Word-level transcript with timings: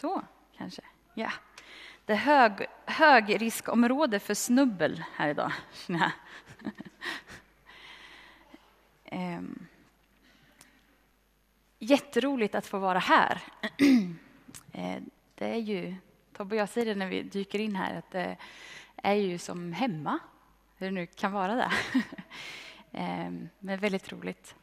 Så, 0.00 0.22
kanske. 0.56 0.82
Ja. 1.14 1.32
Det 2.04 2.12
är 2.12 2.16
hög, 2.16 2.66
högriskområde 2.86 4.20
för 4.20 4.34
snubbel 4.34 5.04
här 5.14 5.28
idag. 5.28 5.52
Ehm. 9.04 9.66
Jätteroligt 11.78 12.54
att 12.54 12.66
få 12.66 12.78
vara 12.78 12.98
här. 12.98 13.42
Eh, 14.72 15.02
det 15.34 15.48
är 15.48 15.58
ju, 15.58 15.94
Tobbe 16.32 16.54
och 16.54 16.60
jag 16.60 16.68
säger 16.68 16.86
det 16.86 16.94
när 16.94 17.08
vi 17.08 17.22
dyker 17.22 17.58
in 17.58 17.76
här, 17.76 17.98
att 17.98 18.10
det 18.10 18.36
är 18.96 19.14
ju 19.14 19.38
som 19.38 19.72
hemma. 19.72 20.18
Hur 20.76 20.86
det 20.86 20.92
nu 20.92 21.06
kan 21.06 21.32
vara 21.32 21.54
det. 21.54 21.72
Ehm, 22.92 23.48
men 23.58 23.78
väldigt 23.78 24.12
roligt. 24.12 24.54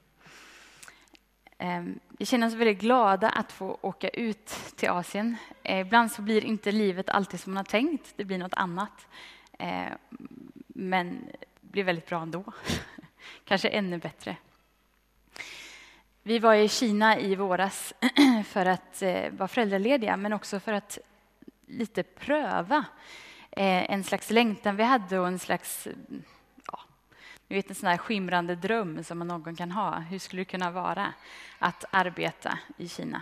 Ehm, 1.58 2.00
vi 2.10 2.26
känner 2.26 2.48
oss 2.48 2.54
väldigt 2.54 2.80
glada 2.80 3.30
att 3.30 3.52
få 3.52 3.78
åka 3.82 4.10
ut 4.10 4.48
till 4.76 4.90
Asien. 4.90 5.38
Eh, 5.64 5.80
ibland 5.80 6.12
så 6.12 6.22
blir 6.22 6.46
inte 6.46 6.72
livet 6.72 7.10
alltid 7.10 7.40
som 7.40 7.54
man 7.54 7.58
har 7.58 7.64
tänkt. 7.64 8.14
Det 8.16 8.26
blir 8.26 8.38
något 8.38 8.54
annat. 8.54 9.08
Ehm, 9.60 9.94
men 10.68 11.28
det 11.62 11.72
blir 11.72 11.84
väldigt 11.84 12.08
bra 12.08 12.22
ändå. 12.22 12.44
Kanske 13.46 13.70
ännu 13.70 13.98
bättre. 13.98 14.38
Vi 16.24 16.40
var 16.40 16.54
i 16.54 16.68
Kina 16.68 17.20
i 17.20 17.36
våras 17.36 17.94
för 18.46 18.66
att 18.66 19.02
eh, 19.02 19.32
vara 19.32 19.48
föräldralediga 19.48 20.18
men 20.18 20.34
också 20.34 20.60
för 20.60 20.74
att 20.74 20.98
lite 21.66 22.04
pröva 22.04 22.86
eh, 23.52 23.92
en 23.92 24.04
slags 24.04 24.30
längtan 24.30 24.76
vi 24.76 24.84
hade 24.84 25.20
och 25.20 25.28
en 25.28 25.40
slags 25.40 25.88
ni 27.48 27.56
vet 27.56 27.70
en 27.70 27.76
sån 27.76 27.90
här 27.90 27.98
skimrande 27.98 28.56
dröm 28.56 29.04
som 29.04 29.18
man 29.18 29.28
någon 29.28 29.56
kan 29.56 29.72
ha. 29.72 30.00
Hur 30.00 30.20
skulle 30.20 30.42
det 30.42 30.46
kunna 30.46 30.72
vara 30.72 31.14
att 31.60 31.86
arbeta 31.92 32.60
i 32.78 32.90
Kina? 32.90 33.22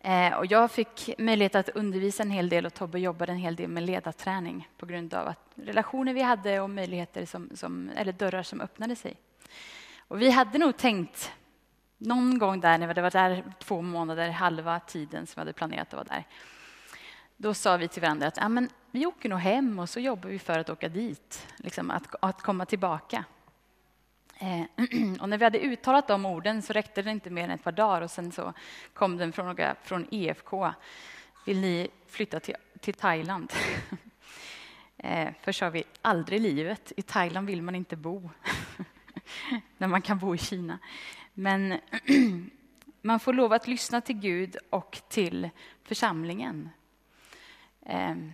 Eh, 0.00 0.34
och 0.34 0.46
jag 0.46 0.70
fick 0.70 1.10
möjlighet 1.18 1.54
att 1.54 1.68
undervisa 1.68 2.22
en 2.22 2.30
hel 2.30 2.48
del 2.48 2.66
och 2.66 2.74
Tobbe 2.74 2.98
jobbade 2.98 3.32
en 3.32 3.38
hel 3.38 3.56
del 3.56 3.68
med 3.68 3.82
ledarträning 3.82 4.68
på 4.78 4.86
grund 4.86 5.14
av 5.14 5.28
att 5.28 5.40
relationer 5.54 6.14
vi 6.14 6.22
hade 6.22 6.60
och 6.60 6.70
möjligheter 6.70 7.26
som, 7.26 7.50
som, 7.54 7.90
eller 7.96 8.12
dörrar 8.12 8.42
som 8.42 8.60
öppnade 8.60 8.96
sig. 8.96 9.16
Och 10.08 10.22
vi 10.22 10.30
hade 10.30 10.58
nog 10.58 10.76
tänkt 10.76 11.32
någon 11.98 12.38
gång 12.38 12.60
där 12.60 12.78
när 12.78 12.86
vi 12.86 12.90
hade 12.90 13.02
varit 13.02 13.12
där 13.12 13.44
två 13.58 13.82
månader, 13.82 14.30
halva 14.30 14.80
tiden 14.80 15.26
som 15.26 15.34
vi 15.34 15.40
hade 15.40 15.52
planerat 15.52 15.88
att 15.88 15.94
vara 15.94 16.04
där, 16.04 16.24
då 17.36 17.54
sa 17.54 17.76
vi 17.76 17.88
till 17.88 18.02
varandra 18.02 18.26
att 18.26 18.36
ja, 18.36 18.48
men 18.48 18.68
vi 18.90 19.06
åker 19.06 19.28
nog 19.28 19.38
hem 19.38 19.78
och 19.78 19.88
så 19.88 20.00
jobbar 20.00 20.30
vi 20.30 20.38
för 20.38 20.58
att 20.58 20.70
åka 20.70 20.88
dit, 20.88 21.46
liksom 21.56 21.90
att, 21.90 22.14
att 22.20 22.42
komma 22.42 22.64
tillbaka. 22.66 23.24
Eh, 24.38 24.60
och 25.20 25.28
när 25.28 25.38
vi 25.38 25.44
hade 25.44 25.58
uttalat 25.58 26.08
de 26.08 26.26
orden 26.26 26.62
så 26.62 26.72
räckte 26.72 27.02
det 27.02 27.10
inte 27.10 27.30
mer 27.30 27.44
än 27.44 27.50
ett 27.50 27.64
par 27.64 27.72
dagar 27.72 28.02
och 28.02 28.10
sen 28.10 28.32
så 28.32 28.52
kom 28.94 29.16
den 29.16 29.32
från, 29.32 29.56
från 29.82 30.06
EFK. 30.10 30.72
Vill 31.46 31.60
ni 31.60 31.88
flytta 32.06 32.40
till, 32.40 32.54
till 32.80 32.94
Thailand? 32.94 33.52
eh, 34.96 35.28
först 35.40 35.58
sa 35.58 35.70
vi 35.70 35.84
aldrig 36.02 36.40
i 36.40 36.42
livet. 36.42 36.92
I 36.96 37.02
Thailand 37.02 37.46
vill 37.46 37.62
man 37.62 37.74
inte 37.74 37.96
bo. 37.96 38.30
när 39.78 39.88
man 39.88 40.02
kan 40.02 40.18
bo 40.18 40.34
i 40.34 40.38
Kina. 40.38 40.78
Men 41.34 41.78
man 43.02 43.20
får 43.20 43.32
lov 43.32 43.52
att 43.52 43.66
lyssna 43.66 44.00
till 44.00 44.16
Gud 44.18 44.56
och 44.70 44.98
till 45.08 45.50
församlingen. 45.82 46.70
Ehm, 47.88 48.32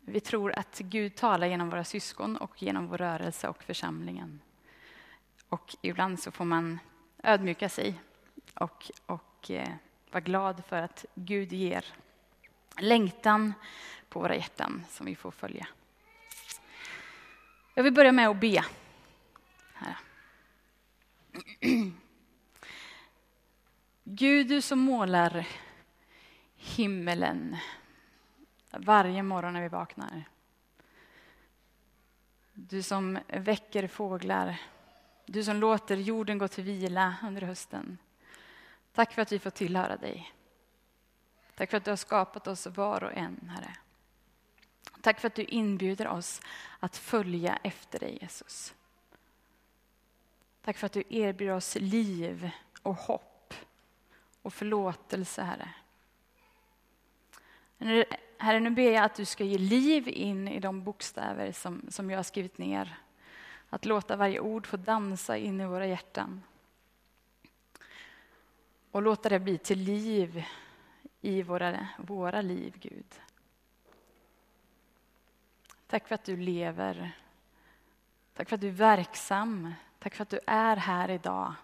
vi 0.00 0.20
tror 0.20 0.58
att 0.58 0.78
Gud 0.78 1.14
talar 1.14 1.46
genom 1.46 1.70
våra 1.70 1.84
syskon 1.84 2.36
och 2.36 2.62
genom 2.62 2.86
vår 2.86 2.98
rörelse 2.98 3.48
och 3.48 3.62
församlingen. 3.62 4.40
Och 5.48 5.76
ibland 5.82 6.20
så 6.20 6.30
får 6.30 6.44
man 6.44 6.78
ödmjuka 7.22 7.68
sig 7.68 8.00
och, 8.54 8.90
och 9.06 9.50
eh, 9.50 9.68
vara 10.10 10.20
glad 10.20 10.62
för 10.68 10.82
att 10.82 11.04
Gud 11.14 11.52
ger 11.52 11.84
längtan 12.78 13.54
på 14.08 14.20
våra 14.20 14.36
hjärtan 14.36 14.84
som 14.88 15.06
vi 15.06 15.14
får 15.14 15.30
följa. 15.30 15.68
Jag 17.74 17.82
vill 17.84 17.92
börja 17.92 18.12
med 18.12 18.28
att 18.28 18.40
be. 18.40 18.64
Här. 19.74 19.96
Gud, 24.04 24.48
du 24.48 24.62
som 24.62 24.78
målar 24.78 25.48
himmelen 26.56 27.56
varje 28.78 29.22
morgon 29.22 29.52
när 29.52 29.62
vi 29.62 29.68
vaknar. 29.68 30.24
Du 32.52 32.82
som 32.82 33.18
väcker 33.28 33.88
fåglar, 33.88 34.60
du 35.26 35.44
som 35.44 35.56
låter 35.56 35.96
jorden 35.96 36.38
gå 36.38 36.48
till 36.48 36.64
vila 36.64 37.16
under 37.22 37.42
hösten. 37.42 37.98
Tack 38.92 39.12
för 39.12 39.22
att 39.22 39.32
vi 39.32 39.38
får 39.38 39.50
tillhöra 39.50 39.96
dig. 39.96 40.32
Tack 41.54 41.70
för 41.70 41.76
att 41.76 41.84
du 41.84 41.90
har 41.90 41.96
skapat 41.96 42.46
oss 42.46 42.66
var 42.66 43.04
och 43.04 43.12
en, 43.12 43.52
Herre. 43.56 43.76
Tack 45.00 45.20
för 45.20 45.26
att 45.26 45.34
du 45.34 45.44
inbjuder 45.44 46.08
oss 46.08 46.40
att 46.80 46.96
följa 46.96 47.58
efter 47.62 47.98
dig, 47.98 48.18
Jesus. 48.20 48.74
Tack 50.62 50.76
för 50.76 50.86
att 50.86 50.92
du 50.92 51.02
erbjuder 51.08 51.54
oss 51.54 51.76
liv 51.80 52.50
och 52.82 52.94
hopp 52.94 53.54
och 54.42 54.54
förlåtelse, 54.54 55.42
Herre. 55.42 55.74
Herre, 58.38 58.60
nu 58.60 58.70
ber 58.70 58.92
jag 58.92 59.04
att 59.04 59.14
du 59.14 59.24
ska 59.24 59.44
ge 59.44 59.58
liv 59.58 60.08
in 60.08 60.48
i 60.48 60.60
de 60.60 60.82
bokstäver 60.82 61.52
som, 61.52 61.82
som 61.88 62.10
jag 62.10 62.18
har 62.18 62.22
skrivit 62.22 62.58
ner. 62.58 62.98
Att 63.70 63.84
låta 63.84 64.16
varje 64.16 64.40
ord 64.40 64.66
få 64.66 64.76
dansa 64.76 65.36
in 65.36 65.60
i 65.60 65.66
våra 65.66 65.86
hjärtan. 65.86 66.42
Och 68.90 69.02
låta 69.02 69.28
det 69.28 69.38
bli 69.38 69.58
till 69.58 69.78
liv 69.78 70.44
i 71.20 71.42
våra, 71.42 71.88
våra 71.98 72.42
liv, 72.42 72.74
Gud. 72.80 73.20
Tack 75.86 76.08
för 76.08 76.14
att 76.14 76.24
du 76.24 76.36
lever. 76.36 77.18
Tack 78.34 78.48
för 78.48 78.54
att 78.54 78.60
du 78.60 78.68
är 78.68 78.72
verksam. 78.72 79.74
Tack 79.98 80.14
för 80.14 80.22
att 80.22 80.30
du 80.30 80.40
är 80.46 80.76
här 80.76 81.10
idag, 81.10 81.54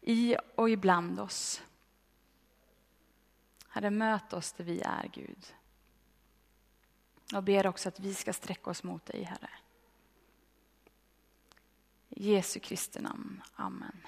i 0.00 0.36
och 0.54 0.70
ibland 0.70 1.20
oss. 1.20 1.62
Herre, 3.68 3.90
möt 3.90 4.32
oss 4.32 4.52
där 4.52 4.64
vi 4.64 4.80
är, 4.80 5.10
Gud. 5.12 5.54
Jag 7.30 7.44
ber 7.44 7.66
också 7.66 7.88
att 7.88 8.00
vi 8.00 8.14
ska 8.14 8.32
sträcka 8.32 8.70
oss 8.70 8.82
mot 8.82 9.06
dig, 9.06 9.22
Herre. 9.22 9.50
I 12.08 12.32
Jesu 12.32 12.60
Kristi 12.60 13.00
namn. 13.00 13.42
Amen. 13.54 14.00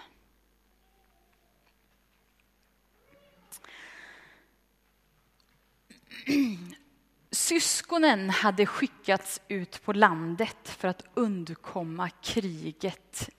Syskonen 7.31 8.31
hade 8.31 8.67
skickats 8.67 9.41
ut 9.49 9.83
på 9.83 9.93
landet 9.93 10.69
för 10.69 10.89
att 10.89 11.05
undkomma 11.15 12.11
kriget, 12.11 13.31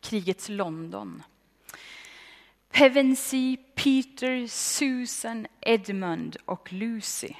krigets 0.00 0.48
London. 0.48 1.22
Pevensey, 2.70 3.56
Peter, 3.56 4.46
Susan, 4.46 5.46
Edmund 5.60 6.36
och 6.44 6.72
Lucy 6.72 7.34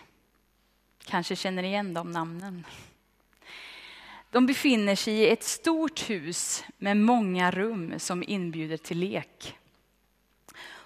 kanske 1.04 1.36
känner 1.36 1.62
igen 1.62 1.94
de 1.94 2.10
namnen. 2.10 2.64
De 4.30 4.46
befinner 4.46 4.96
sig 4.96 5.14
i 5.14 5.28
ett 5.28 5.44
stort 5.44 6.10
hus 6.10 6.64
med 6.78 6.96
många 6.96 7.50
rum 7.50 7.94
som 7.98 8.22
inbjuder 8.22 8.76
till 8.76 8.98
lek. 8.98 9.56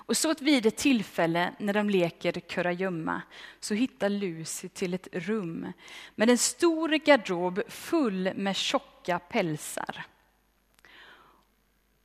Och 0.08 0.16
så 0.16 0.34
vid 0.40 0.66
ett 0.66 0.76
tillfälle 0.76 1.52
när 1.58 1.72
de 1.74 1.90
leker 1.90 2.32
kurragömma 2.32 3.22
så 3.60 3.74
hittar 3.74 4.08
Lucy 4.08 4.68
till 4.68 4.94
ett 4.94 5.08
rum 5.12 5.72
med 6.14 6.30
en 6.30 6.38
stor 6.38 6.88
garderob 6.88 7.60
full 7.68 8.32
med 8.34 8.56
tjocka 8.56 9.18
pälsar. 9.18 10.06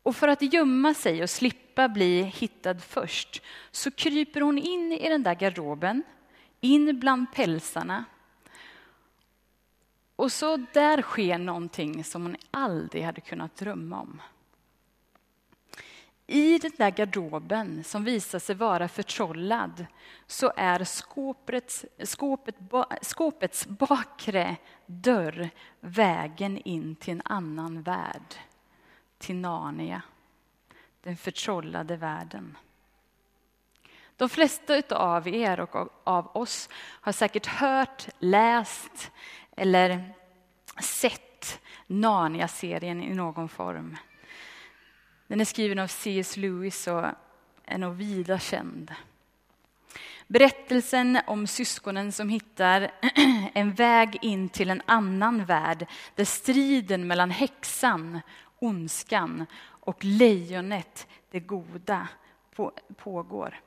Och 0.04 0.16
för 0.16 0.28
att 0.28 0.54
gömma 0.54 0.94
sig 0.94 1.24
och 1.24 1.30
slippa 1.30 1.90
bli 1.90 2.24
hittad 2.24 2.76
först 2.80 3.42
så 3.72 3.92
kryper 3.92 4.42
hon 4.42 4.58
in 4.58 4.92
i 4.92 5.10
den 5.10 5.24
där 5.24 5.36
garderoben 5.36 6.04
in 6.64 7.00
bland 7.00 7.32
pälsarna. 7.34 8.06
Och 10.16 10.32
så 10.32 10.58
där 10.58 11.02
sker 11.02 11.38
någonting 11.38 12.04
som 12.04 12.22
hon 12.22 12.36
aldrig 12.52 13.04
hade 13.04 13.22
kunnat 13.22 13.56
drömma 13.56 14.02
om. 14.02 14.22
I 16.28 16.58
den 16.58 16.72
där 16.78 16.92
garderoben 16.92 17.84
som 17.84 18.04
visar 18.04 18.40
sig 18.40 18.56
vara 18.56 18.88
förtrollad 18.88 19.86
så 20.28 20.54
är 20.58 20.84
skåpets, 20.84 21.86
skåpet, 22.04 22.56
skåpets 23.02 23.68
bakre 23.68 24.58
dörr 24.86 25.50
vägen 25.80 26.58
in 26.58 26.96
till 26.96 27.14
en 27.14 27.22
annan 27.26 27.82
värld. 27.82 28.36
Till 29.18 29.36
Narnia, 29.36 30.02
den 31.02 31.18
förtrollade 31.18 31.96
världen. 31.96 32.58
De 34.18 34.30
flesta 34.30 34.82
av 34.90 35.28
er 35.28 35.60
och 35.60 35.90
av 36.04 36.38
oss 36.38 36.70
har 36.76 37.12
säkert 37.12 37.46
hört, 37.46 38.08
läst 38.20 39.12
eller 39.56 40.14
sett 40.82 41.62
Narnia-serien 41.88 43.04
i 43.04 43.14
någon 43.14 43.50
form. 43.50 43.98
Den 45.28 45.42
är 45.42 45.46
skriven 45.46 45.80
av 45.80 45.88
C.S. 45.88 46.38
Lewis 46.38 46.88
och 46.88 47.06
är 47.66 47.78
nog 47.78 47.96
vida 47.96 48.40
känd. 48.40 48.92
Berättelsen 50.28 51.20
om 51.28 51.48
syskonen 51.48 52.12
som 52.12 52.30
hittar 52.30 52.92
en 53.54 53.74
väg 53.74 54.18
in 54.22 54.50
till 54.50 54.70
en 54.70 54.82
annan 54.86 55.46
värld 55.46 55.88
där 56.16 56.26
striden 56.26 57.08
mellan 57.08 57.32
häxan, 57.32 58.20
ondskan 58.60 59.46
och 59.64 60.04
lejonet, 60.04 61.08
det 61.32 61.40
goda, 61.40 62.08
pågår. 62.98 63.60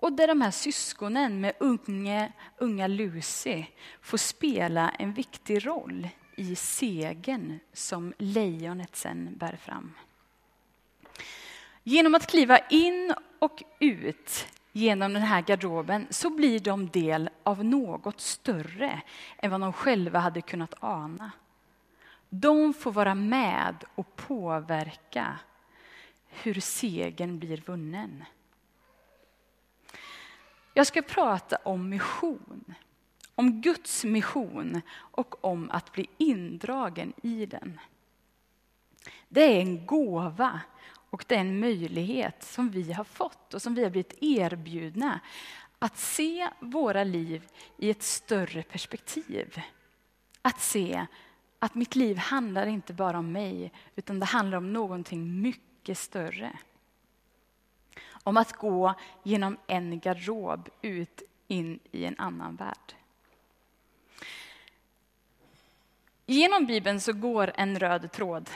Och 0.00 0.12
där 0.12 0.26
de 0.26 0.40
här 0.40 0.50
syskonen 0.50 1.40
med 1.40 1.52
unge, 1.58 2.32
unga 2.58 2.86
Lucy 2.86 3.64
får 4.00 4.18
spela 4.18 4.90
en 4.90 5.12
viktig 5.12 5.66
roll 5.66 6.08
i 6.36 6.56
segern 6.56 7.58
som 7.72 8.12
lejonet 8.18 8.96
sen 8.96 9.36
bär 9.36 9.56
fram. 9.56 9.94
Genom 11.82 12.14
att 12.14 12.26
kliva 12.26 12.58
in 12.58 13.14
och 13.38 13.62
ut 13.78 14.46
genom 14.72 15.12
den 15.12 15.22
här 15.22 15.42
garderoben 15.42 16.06
så 16.10 16.30
blir 16.30 16.60
de 16.60 16.88
del 16.88 17.30
av 17.42 17.64
något 17.64 18.20
större 18.20 19.00
än 19.38 19.50
vad 19.50 19.60
de 19.60 19.72
själva 19.72 20.18
hade 20.18 20.40
kunnat 20.40 20.74
ana. 20.80 21.30
De 22.28 22.74
får 22.74 22.92
vara 22.92 23.14
med 23.14 23.84
och 23.94 24.16
påverka 24.16 25.38
hur 26.28 26.60
segern 26.60 27.38
blir 27.38 27.62
vunnen. 27.66 28.24
Jag 30.80 30.86
ska 30.86 31.02
prata 31.02 31.56
om 31.56 31.88
mission, 31.88 32.74
om 33.34 33.60
Guds 33.60 34.04
mission 34.04 34.80
och 34.96 35.44
om 35.44 35.70
att 35.70 35.92
bli 35.92 36.06
indragen 36.18 37.12
i 37.22 37.46
den. 37.46 37.80
Det 39.28 39.40
är 39.40 39.60
en 39.60 39.86
gåva 39.86 40.60
och 41.10 41.24
det 41.28 41.34
är 41.34 41.40
en 41.40 41.60
möjlighet 41.60 42.42
som 42.42 42.70
vi 42.70 42.92
har 42.92 43.04
fått 43.04 43.54
och 43.54 43.62
som 43.62 43.74
vi 43.74 43.82
har 43.82 43.90
blivit 43.90 44.18
erbjudna 44.20 45.20
att 45.78 45.98
se 45.98 46.48
våra 46.60 47.04
liv 47.04 47.48
i 47.76 47.90
ett 47.90 48.02
större 48.02 48.62
perspektiv. 48.62 49.60
Att 50.42 50.60
se 50.60 51.06
att 51.58 51.74
mitt 51.74 51.96
liv 51.96 52.16
handlar 52.16 52.66
inte 52.66 52.92
bara 52.92 53.18
om 53.18 53.32
mig, 53.32 53.72
utan 53.96 54.20
det 54.20 54.26
handlar 54.26 54.58
om 54.58 54.72
någonting 54.72 55.42
mycket 55.42 55.98
större. 55.98 56.58
Om 58.24 58.36
att 58.36 58.52
gå 58.52 58.94
genom 59.22 59.56
en 59.66 60.00
garderob 60.00 60.68
ut 60.82 61.22
in 61.48 61.78
i 61.92 62.04
en 62.04 62.18
annan 62.18 62.56
värld. 62.56 62.94
Genom 66.26 66.66
Bibeln 66.66 67.00
så 67.00 67.12
går 67.12 67.52
en 67.54 67.78
röd 67.78 68.12
tråd 68.12 68.50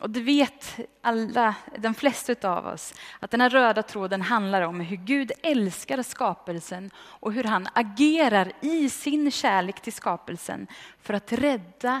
och 0.00 0.10
det 0.10 0.20
vet 0.20 0.80
alla, 1.00 1.54
de 1.78 1.94
flesta 1.94 2.50
av 2.50 2.66
oss, 2.66 2.94
att 3.20 3.30
den 3.30 3.40
här 3.40 3.50
röda 3.50 3.82
tråden 3.82 4.22
handlar 4.22 4.62
om 4.62 4.80
hur 4.80 4.96
Gud 4.96 5.32
älskar 5.42 6.02
skapelsen 6.02 6.90
och 6.96 7.32
hur 7.32 7.44
han 7.44 7.68
agerar 7.72 8.52
i 8.60 8.90
sin 8.90 9.30
kärlek 9.30 9.80
till 9.80 9.92
skapelsen 9.92 10.66
för 11.00 11.14
att 11.14 11.32
rädda 11.32 12.00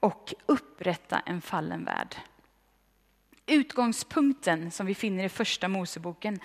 och 0.00 0.34
upprätta 0.46 1.18
en 1.26 1.40
fallen 1.40 1.84
värld. 1.84 2.16
Utgångspunkten 3.48 4.70
som 4.70 4.86
vi 4.86 4.94
finner 4.94 5.24
i 5.24 5.28
första 5.28 5.68
Moseboken 5.68 6.40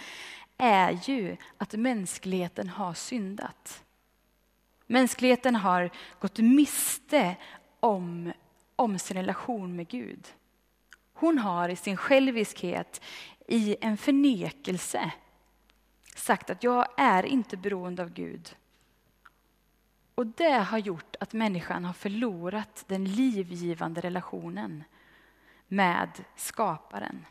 är 0.58 1.00
ju 1.10 1.38
att 1.58 1.74
mänskligheten 1.74 2.70
har 2.70 2.94
syndat. 2.94 3.84
Mänskligheten 4.88 5.56
har 5.56 5.90
gått 6.20 6.38
miste 6.38 7.36
om, 7.80 8.34
om 8.76 9.00
sin 9.00 9.18
relation 9.18 9.76
med 9.76 9.88
Gud. 9.88 10.28
Hon 11.14 11.38
har 11.38 11.70
i 11.70 11.76
sin 11.76 11.98
själviskhet, 11.98 13.02
i 13.48 13.76
en 13.82 13.98
förnekelse 13.98 15.12
sagt 16.16 16.50
att 16.50 16.64
jag 16.64 16.88
är 16.98 17.26
inte 17.26 17.58
beroende 17.58 18.02
av 18.02 18.14
Gud. 18.14 18.56
Och 20.16 20.28
det 20.28 20.54
har 20.54 20.78
gjort 20.78 21.16
att 21.20 21.34
människan 21.34 21.86
har 21.86 21.94
förlorat 21.94 22.84
den 22.88 23.06
livgivande 23.06 24.02
relationen 24.02 24.84
med 25.74 26.24
skaparen. 26.36 27.26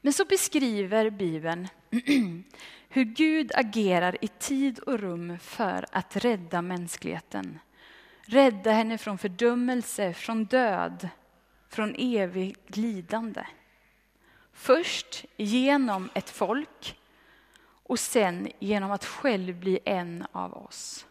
Men 0.00 0.12
så 0.12 0.24
beskriver 0.24 1.10
Bibeln 1.10 1.68
hur 2.88 3.04
Gud 3.04 3.52
agerar 3.54 4.24
i 4.24 4.28
tid 4.28 4.78
och 4.78 4.98
rum 4.98 5.38
för 5.38 5.86
att 5.92 6.16
rädda 6.16 6.62
mänskligheten. 6.62 7.58
Rädda 8.22 8.72
henne 8.72 8.98
från 8.98 9.18
fördömelse, 9.18 10.12
från 10.12 10.44
död, 10.44 11.08
från 11.68 11.94
evigt 11.98 12.76
lidande. 12.76 13.46
Först 14.52 15.24
genom 15.36 16.10
ett 16.14 16.30
folk 16.30 16.98
och 17.82 17.98
sen 17.98 18.48
genom 18.58 18.90
att 18.90 19.04
själv 19.04 19.60
bli 19.60 19.78
en 19.84 20.26
av 20.32 20.54
oss. 20.54 21.06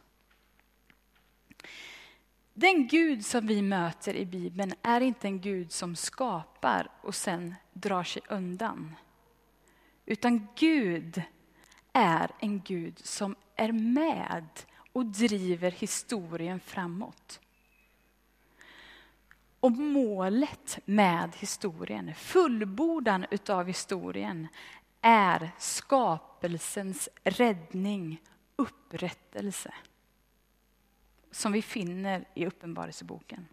Den 2.58 2.88
Gud 2.88 3.26
som 3.26 3.48
vi 3.48 3.62
möter 3.62 4.16
i 4.16 4.26
Bibeln 4.26 4.74
är 4.82 5.02
inte 5.02 5.28
en 5.28 5.42
Gud 5.42 5.72
som 5.72 5.96
skapar 5.96 6.90
och 7.02 7.16
sen 7.16 7.56
drar 7.74 8.04
sig 8.04 8.22
undan. 8.30 8.96
Utan 10.06 10.48
Gud 10.56 11.22
är 11.94 12.32
en 12.40 12.62
Gud 12.62 13.00
som 13.00 13.36
är 13.56 13.72
med 13.72 14.48
och 14.94 15.06
driver 15.06 15.72
historien 15.72 16.60
framåt. 16.60 17.40
Och 19.60 19.72
målet 19.72 20.80
med 20.86 21.36
historien, 21.36 22.16
fullbordan 22.16 23.26
utav 23.32 23.68
historien, 23.68 24.48
är 25.02 25.52
skapelsens 25.58 27.10
räddning, 27.24 28.22
upprättelse. 28.56 29.74
Som 31.36 31.52
vi 31.52 31.62
finner 31.62 32.26
i 32.34 32.46
Uppenbarelseboken. 32.46 33.48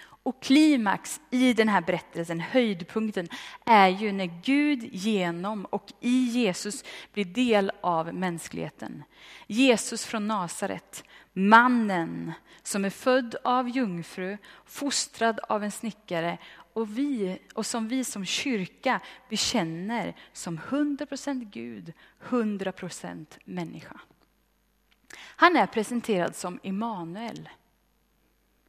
Och 0.00 0.42
klimax 0.42 1.20
i 1.30 1.52
den 1.52 1.68
här 1.68 1.80
berättelsen, 1.80 2.40
höjdpunkten, 2.40 3.28
är 3.64 3.88
ju 3.88 4.12
när 4.12 4.42
Gud 4.42 4.88
genom 4.92 5.64
och 5.64 5.92
i 6.00 6.24
Jesus 6.24 6.84
blir 7.12 7.24
del 7.24 7.72
av 7.80 8.14
mänskligheten. 8.14 9.02
Jesus 9.46 10.04
från 10.04 10.28
Nasaret, 10.28 11.04
mannen 11.32 12.32
som 12.62 12.84
är 12.84 12.90
född 12.90 13.36
av 13.44 13.68
jungfru, 13.68 14.38
fostrad 14.64 15.40
av 15.40 15.64
en 15.64 15.72
snickare 15.72 16.38
och, 16.72 16.98
vi, 16.98 17.38
och 17.54 17.66
som 17.66 17.88
vi 17.88 18.04
som 18.04 18.24
kyrka 18.24 19.00
bekänner 19.28 20.16
som 20.32 20.58
100% 20.58 21.50
Gud, 21.50 21.92
100% 22.28 23.26
människa. 23.44 24.00
Han 25.18 25.56
är 25.56 25.66
presenterad 25.66 26.36
som 26.36 26.60
Immanuel, 26.62 27.48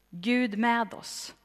Gud 0.10 0.58
med 0.58 0.94
oss. 0.94 1.36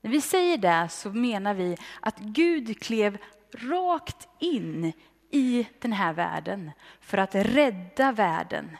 När 0.00 0.10
vi 0.10 0.20
säger 0.20 0.58
det 0.58 0.88
så 0.88 1.10
menar 1.10 1.54
vi 1.54 1.76
att 2.00 2.18
Gud 2.18 2.80
klev 2.80 3.18
rakt 3.52 4.28
in 4.38 4.92
i 5.30 5.68
den 5.78 5.92
här 5.92 6.12
världen 6.12 6.70
för 7.00 7.18
att 7.18 7.34
rädda 7.34 8.12
världen. 8.12 8.76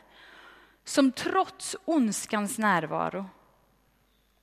Som 0.83 1.11
trots 1.11 1.75
ondskans 1.85 2.57
närvaro 2.57 3.25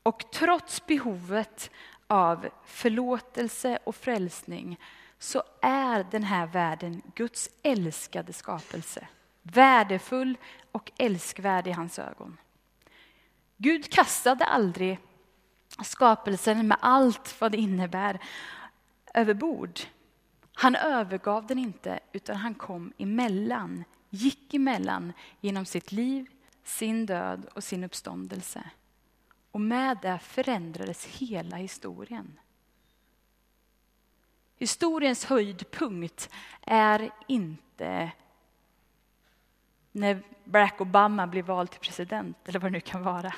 och 0.03 0.31
trots 0.33 0.87
behovet 0.87 1.71
av 2.07 2.49
förlåtelse 2.65 3.79
och 3.85 3.97
frälsning 3.97 4.81
så 5.19 5.43
är 5.63 6.07
den 6.11 6.23
här 6.23 6.47
världen 6.47 7.03
Guds 7.15 7.51
älskade 7.63 8.33
skapelse. 8.33 9.09
Värdefull 9.53 10.39
och 10.73 10.93
älskvärd 10.99 11.67
i 11.67 11.71
hans 11.71 11.99
ögon. 11.99 12.37
Gud 13.57 13.93
kastade 13.93 14.45
aldrig 14.45 14.99
skapelsen 15.85 16.69
med 16.69 16.79
allt 16.81 17.41
vad 17.41 17.53
det 17.53 17.59
innebär 17.59 18.19
över 19.15 19.35
bord. 19.35 19.81
Han 20.53 20.77
övergav 20.77 21.47
den 21.47 21.59
inte, 21.59 22.01
utan 22.13 22.37
han 22.37 22.55
kom 22.55 22.93
emellan, 22.99 23.85
gick 24.11 24.55
emellan 24.55 25.13
genom 25.41 25.65
sitt 25.65 25.93
liv, 25.93 26.27
sin 26.65 27.07
död 27.07 27.49
och 27.55 27.65
sin 27.65 27.85
uppståndelse. 27.85 28.71
Och 29.51 29.61
med 29.61 29.99
det 30.03 30.19
förändrades 30.19 31.05
hela 31.05 31.57
historien. 31.57 32.41
Historiens 34.57 35.25
höjdpunkt 35.25 36.31
är 36.63 37.11
inte 37.29 38.13
när 39.97 40.23
Barack 40.45 40.81
Obama 40.81 41.27
blir 41.27 41.43
vald 41.43 41.71
till 41.71 41.81
president, 41.81 42.49
eller 42.49 42.61
vad 42.61 42.73
det 42.73 42.77
nu 42.77 42.81
kan 42.81 43.03
vara. 43.03 43.35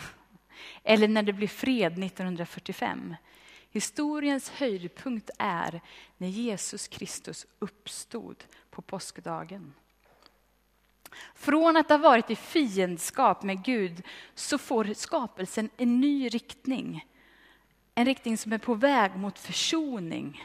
Eller 0.82 1.08
när 1.08 1.22
det 1.22 1.32
blir 1.32 1.48
fred 1.48 2.04
1945. 2.04 3.16
Historiens 3.70 4.50
höjdpunkt 4.50 5.30
är 5.38 5.80
när 6.16 6.28
Jesus 6.28 6.88
Kristus 6.88 7.46
uppstod 7.58 8.44
på 8.70 8.82
påskdagen. 8.82 9.74
Från 11.34 11.76
att 11.76 11.88
ha 11.88 11.98
varit 11.98 12.30
i 12.30 12.36
fiendskap 12.36 13.42
med 13.42 13.64
Gud 13.64 14.02
så 14.34 14.58
får 14.58 14.94
skapelsen 14.94 15.70
en 15.76 16.00
ny 16.00 16.28
riktning. 16.28 17.06
En 17.94 18.04
riktning 18.04 18.38
som 18.38 18.52
är 18.52 18.58
på 18.58 18.74
väg 18.74 19.16
mot 19.16 19.38
försoning, 19.38 20.44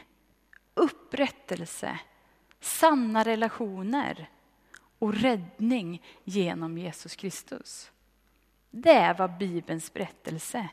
upprättelse, 0.74 1.98
sanna 2.60 3.24
relationer 3.24 4.28
och 4.98 5.14
räddning 5.14 6.02
genom 6.24 6.78
Jesus 6.78 7.16
Kristus. 7.16 7.90
Det 8.70 8.92
är 8.92 9.14
vad 9.14 9.38
Bibelns 9.38 9.92
berättelse 9.92 10.68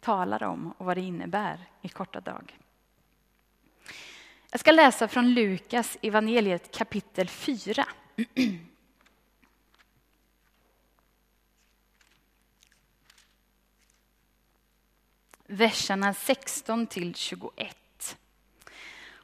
talar 0.00 0.42
om 0.42 0.72
och 0.78 0.86
vad 0.86 0.96
det 0.96 1.00
innebär 1.00 1.70
i 1.82 1.88
korta 1.88 2.20
drag. 2.20 2.58
Jag 4.50 4.60
ska 4.60 4.72
läsa 4.72 5.08
från 5.08 5.34
Lukas 5.34 5.98
evangeliet 6.02 6.76
kapitel 6.76 7.28
4. 7.28 7.86
Verserna 15.46 16.14
16 16.14 16.86
till 16.86 17.14
21. 17.14 18.18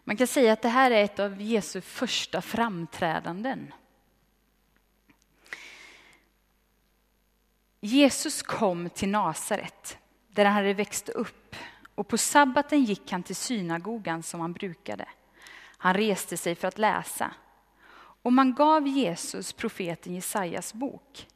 Man 0.05 0.17
kan 0.17 0.27
säga 0.27 0.53
att 0.53 0.63
det 0.63 0.69
här 0.69 0.91
är 0.91 1.05
ett 1.05 1.19
av 1.19 1.43
Jesu 1.43 1.81
första 1.81 2.43
framträdanden. 2.43 3.73
Jesus 7.87 8.43
kom 8.43 8.91
till 8.91 9.09
Nasaret, 9.09 9.99
där 10.29 10.45
han 10.45 10.55
hade 10.55 10.75
växt 10.75 11.09
upp 11.09 11.57
och 11.95 12.09
på 12.09 12.19
sabbaten 12.19 12.85
gick 12.85 13.13
han 13.13 13.23
till 13.23 13.37
synagogan 13.37 14.23
som 14.23 14.41
han 14.41 14.53
brukade. 14.53 15.09
Han 15.67 15.95
reste 15.95 16.37
sig 16.37 16.55
för 16.55 16.69
att 16.69 16.79
läsa 16.79 17.31
och 18.23 18.33
man 18.33 18.55
gav 18.55 18.89
Jesus 18.89 19.53
profeten 19.53 20.15
Jesajas 20.15 20.75
bok. 20.75 21.27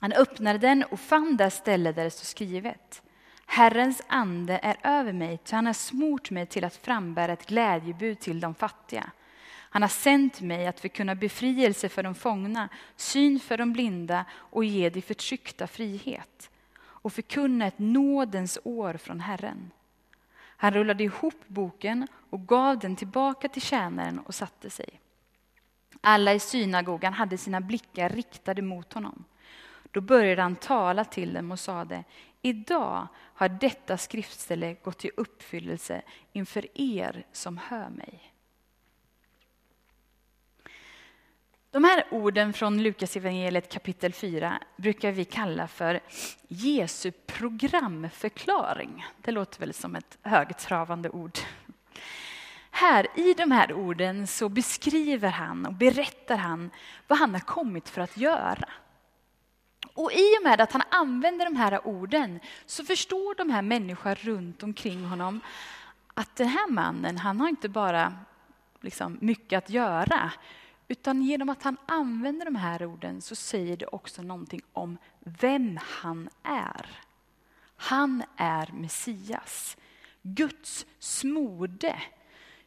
Han 0.00 0.12
öppnade 0.12 0.58
den 0.58 0.84
och 0.84 1.00
fann 1.00 1.36
där 1.36 1.50
ställe 1.50 1.92
där 1.92 2.04
det 2.04 2.10
stod 2.10 2.26
skrivet. 2.26 3.02
Herrens 3.46 4.02
ande 4.06 4.60
är 4.62 4.76
över 4.82 5.12
mig, 5.12 5.38
ty 5.44 5.56
han 5.56 5.66
har 5.66 5.72
smort 5.72 6.30
mig 6.30 6.46
till 6.46 6.64
att 6.64 6.76
frambära 6.76 7.32
ett 7.32 7.46
glädjebud 7.46 8.20
till 8.20 8.40
de 8.40 8.54
fattiga. 8.54 9.10
Han 9.74 9.82
har 9.82 9.88
sänt 9.88 10.40
mig 10.40 10.66
att 10.66 10.80
förkunna 10.80 11.14
befrielse 11.14 11.88
för 11.88 12.02
de 12.02 12.14
fångna, 12.14 12.68
syn 12.96 13.40
för 13.40 13.58
de 13.58 13.72
blinda 13.72 14.24
och 14.32 14.64
ge 14.64 14.90
de 14.90 15.02
förtryckta 15.02 15.66
frihet 15.66 16.50
och 16.76 17.12
förkunna 17.12 17.66
ett 17.66 17.78
nådens 17.78 18.58
år 18.64 18.94
från 18.94 19.20
Herren. 19.20 19.70
Han 20.36 20.74
rullade 20.74 21.04
ihop 21.04 21.34
boken 21.46 22.08
och 22.30 22.48
gav 22.48 22.78
den 22.78 22.96
tillbaka 22.96 23.48
till 23.48 23.62
tjänaren 23.62 24.18
och 24.18 24.34
satte 24.34 24.70
sig. 24.70 25.00
Alla 26.00 26.34
i 26.34 26.40
synagogan 26.40 27.12
hade 27.12 27.38
sina 27.38 27.60
blickar 27.60 28.08
riktade 28.08 28.62
mot 28.62 28.92
honom. 28.92 29.24
Då 29.90 30.00
började 30.00 30.42
han 30.42 30.56
tala 30.56 31.04
till 31.04 31.32
dem 31.32 31.52
och 31.52 31.60
sade, 31.60 32.04
idag 32.42 33.08
har 33.16 33.48
detta 33.48 33.96
skriftställe 33.96 34.74
gått 34.74 35.04
i 35.04 35.10
uppfyllelse 35.16 36.02
inför 36.32 36.66
er 36.74 37.26
som 37.32 37.58
hör 37.58 37.88
mig. 37.88 38.33
De 41.74 41.84
här 41.84 42.04
orden 42.10 42.52
från 42.52 42.82
Lukas 42.82 43.16
evangeliet 43.16 43.72
kapitel 43.72 44.12
4 44.12 44.58
brukar 44.76 45.12
vi 45.12 45.24
kalla 45.24 45.68
för 45.68 46.00
Jesu 46.48 47.10
programförklaring. 47.10 49.06
Det 49.22 49.30
låter 49.30 49.60
väl 49.60 49.74
som 49.74 49.96
ett 49.96 50.18
högtravande 50.22 51.10
ord. 51.10 51.38
Här 52.70 53.06
i 53.14 53.34
de 53.34 53.50
här 53.50 53.72
orden 53.72 54.26
så 54.26 54.48
beskriver 54.48 55.30
han 55.30 55.66
och 55.66 55.72
berättar 55.72 56.36
han 56.36 56.70
vad 57.06 57.18
han 57.18 57.34
har 57.34 57.40
kommit 57.40 57.88
för 57.88 58.00
att 58.00 58.16
göra. 58.16 58.68
Och 59.94 60.12
i 60.12 60.38
och 60.38 60.44
med 60.44 60.60
att 60.60 60.72
han 60.72 60.82
använder 60.90 61.44
de 61.44 61.56
här 61.56 61.86
orden 61.86 62.40
så 62.66 62.84
förstår 62.84 63.34
de 63.34 63.50
här 63.50 63.62
människorna 63.62 64.14
runt 64.14 64.62
omkring 64.62 65.04
honom 65.04 65.40
att 66.14 66.36
den 66.36 66.48
här 66.48 66.70
mannen, 66.70 67.18
han 67.18 67.40
har 67.40 67.48
inte 67.48 67.68
bara 67.68 68.14
liksom 68.80 69.18
mycket 69.20 69.58
att 69.58 69.70
göra 69.70 70.32
utan 70.88 71.22
genom 71.22 71.48
att 71.48 71.62
han 71.62 71.76
använder 71.86 72.44
de 72.44 72.56
här 72.56 72.86
orden 72.86 73.20
så 73.20 73.34
säger 73.34 73.76
det 73.76 73.86
också 73.86 74.22
någonting 74.22 74.62
om 74.72 74.98
vem 75.20 75.78
han 75.82 76.28
är. 76.42 76.86
Han 77.76 78.22
är 78.36 78.72
Messias, 78.72 79.76
Guds 80.22 80.86
smorde, 80.98 82.02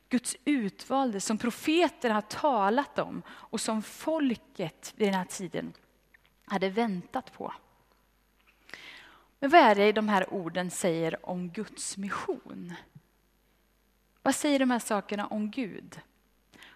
Guds 0.10 0.36
utvalde 0.46 1.22
som 1.22 1.38
profeter 1.38 2.10
har 2.10 2.22
talat 2.22 3.00
om 3.00 3.22
och 3.30 3.62
som 3.62 3.82
folket 3.82 4.94
vid 4.98 5.08
den 5.08 5.16
här 5.16 5.26
tiden 5.26 5.74
hade 6.46 6.70
väntat 6.70 7.34
på. 7.34 7.54
Men 9.40 9.50
vad 9.50 9.62
är 9.62 9.76
det 9.76 9.92
de 9.92 10.10
här 10.10 10.34
orden 10.34 10.72
säger 10.72 11.26
om 11.26 11.50
Guds 11.50 11.98
mission? 11.98 12.74
Vad 14.22 14.36
säger 14.36 14.60
de 14.60 14.72
här 14.72 14.80
sakerna 14.80 15.28
om 15.28 15.52
Gud? 15.52 16.02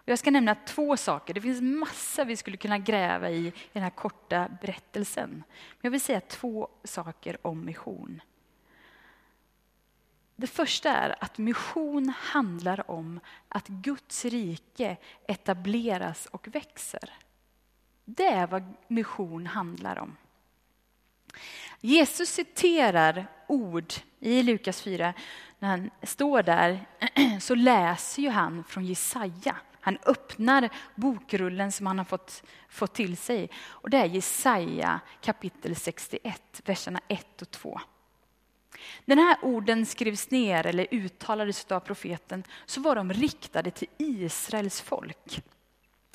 Jag 0.05 0.19
ska 0.19 0.31
nämna 0.31 0.55
två 0.55 0.97
saker. 0.97 1.33
Det 1.33 1.41
finns 1.41 1.61
massa 1.61 2.23
vi 2.23 2.37
skulle 2.37 2.57
kunna 2.57 2.77
gräva 2.77 3.29
i, 3.29 3.47
i 3.47 3.53
den 3.73 3.83
här 3.83 3.89
korta 3.89 4.49
berättelsen. 4.61 5.29
Men 5.29 5.81
jag 5.81 5.91
vill 5.91 6.01
säga 6.01 6.21
två 6.21 6.69
saker 6.83 7.37
om 7.41 7.65
mission. 7.65 8.21
Det 10.35 10.47
första 10.47 10.89
är 10.89 11.15
att 11.23 11.37
mission 11.37 12.09
handlar 12.09 12.91
om 12.91 13.19
att 13.47 13.67
Guds 13.67 14.25
rike 14.25 14.97
etableras 15.27 16.25
och 16.25 16.47
växer. 16.47 17.13
Det 18.05 18.27
är 18.27 18.47
vad 18.47 18.73
mission 18.87 19.47
handlar 19.47 19.99
om. 19.99 20.17
Jesus 21.79 22.29
citerar 22.29 23.27
ord 23.47 23.93
i 24.19 24.43
Lukas 24.43 24.81
4. 24.81 25.13
När 25.59 25.69
han 25.69 25.89
står 26.03 26.43
där 26.43 26.85
så 27.39 27.55
läser 27.55 28.21
ju 28.21 28.29
han 28.29 28.63
från 28.63 28.85
Jesaja. 28.85 29.55
Han 29.81 29.97
öppnar 30.05 30.69
bokrullen 30.95 31.71
som 31.71 31.87
han 31.87 31.97
har 31.97 32.05
fått, 32.05 32.43
fått 32.69 32.93
till 32.93 33.17
sig. 33.17 33.49
Och 33.67 33.89
det 33.89 33.97
är 33.97 34.05
Jesaja 34.05 34.99
kapitel 35.21 35.75
61, 35.75 36.61
verserna 36.65 37.01
1 37.07 37.41
och 37.41 37.51
2. 37.51 37.81
När 39.05 39.15
de 39.15 39.21
här 39.21 39.37
orden 39.41 39.85
skrevs 39.85 40.31
ner 40.31 40.65
eller 40.65 40.87
uttalades 40.91 41.71
av 41.71 41.79
profeten 41.79 42.43
så 42.65 42.81
var 42.81 42.95
de 42.95 43.13
riktade 43.13 43.71
till 43.71 43.87
Israels 43.97 44.81
folk. 44.81 45.43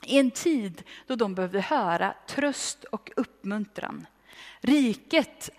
I 0.02 0.18
en 0.18 0.30
tid 0.30 0.82
då 1.06 1.16
de 1.16 1.34
behövde 1.34 1.60
höra 1.60 2.14
tröst 2.26 2.84
och 2.84 3.10
uppmuntran. 3.16 4.06
Riket 4.60 5.50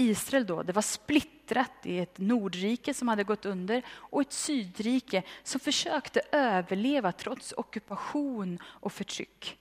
Israel 0.00 0.46
då, 0.46 0.62
det 0.62 0.72
var 0.72 0.82
splittrat 0.82 1.72
i 1.82 1.98
ett 1.98 2.18
nordrike 2.18 2.94
som 2.94 3.08
hade 3.08 3.24
gått 3.24 3.46
under 3.46 3.82
och 3.88 4.20
ett 4.20 4.32
sydrike 4.32 5.22
som 5.42 5.60
försökte 5.60 6.20
överleva 6.32 7.12
trots 7.12 7.54
ockupation 7.56 8.58
och 8.64 8.92
förtryck. 8.92 9.58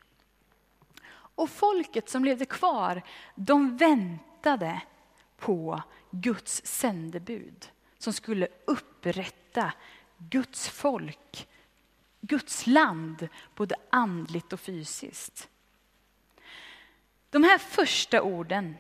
Och 1.11 1.49
folket 1.49 2.09
som 2.09 2.25
levde 2.25 2.45
kvar, 2.45 3.01
de 3.35 3.77
väntade 3.77 4.81
på 5.37 5.81
Guds 6.11 6.61
sändebud 6.65 7.69
som 7.97 8.13
skulle 8.13 8.47
upprätta 8.65 9.73
Guds 10.17 10.69
folk, 10.69 11.47
Guds 12.21 12.67
land, 12.67 13.27
både 13.55 13.75
andligt 13.89 14.53
och 14.53 14.59
fysiskt. 14.59 15.49
De 17.29 17.43
här 17.43 17.57
första 17.57 18.21
orden 18.21 18.75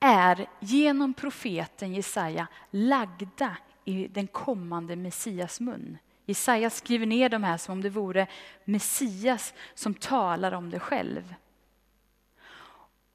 är 0.00 0.46
genom 0.60 1.14
profeten 1.14 1.94
Jesaja 1.94 2.46
lagda 2.70 3.56
i 3.84 4.08
den 4.08 4.26
kommande 4.26 4.96
Messias 4.96 5.60
mun. 5.60 5.98
Jesaja 6.26 6.70
skriver 6.70 7.06
ner 7.06 7.28
de 7.28 7.44
här 7.44 7.56
som 7.56 7.72
om 7.72 7.82
det 7.82 7.90
vore 7.90 8.26
Messias 8.64 9.54
som 9.74 9.94
talar 9.94 10.52
om 10.52 10.70
det 10.70 10.80
själv. 10.80 11.34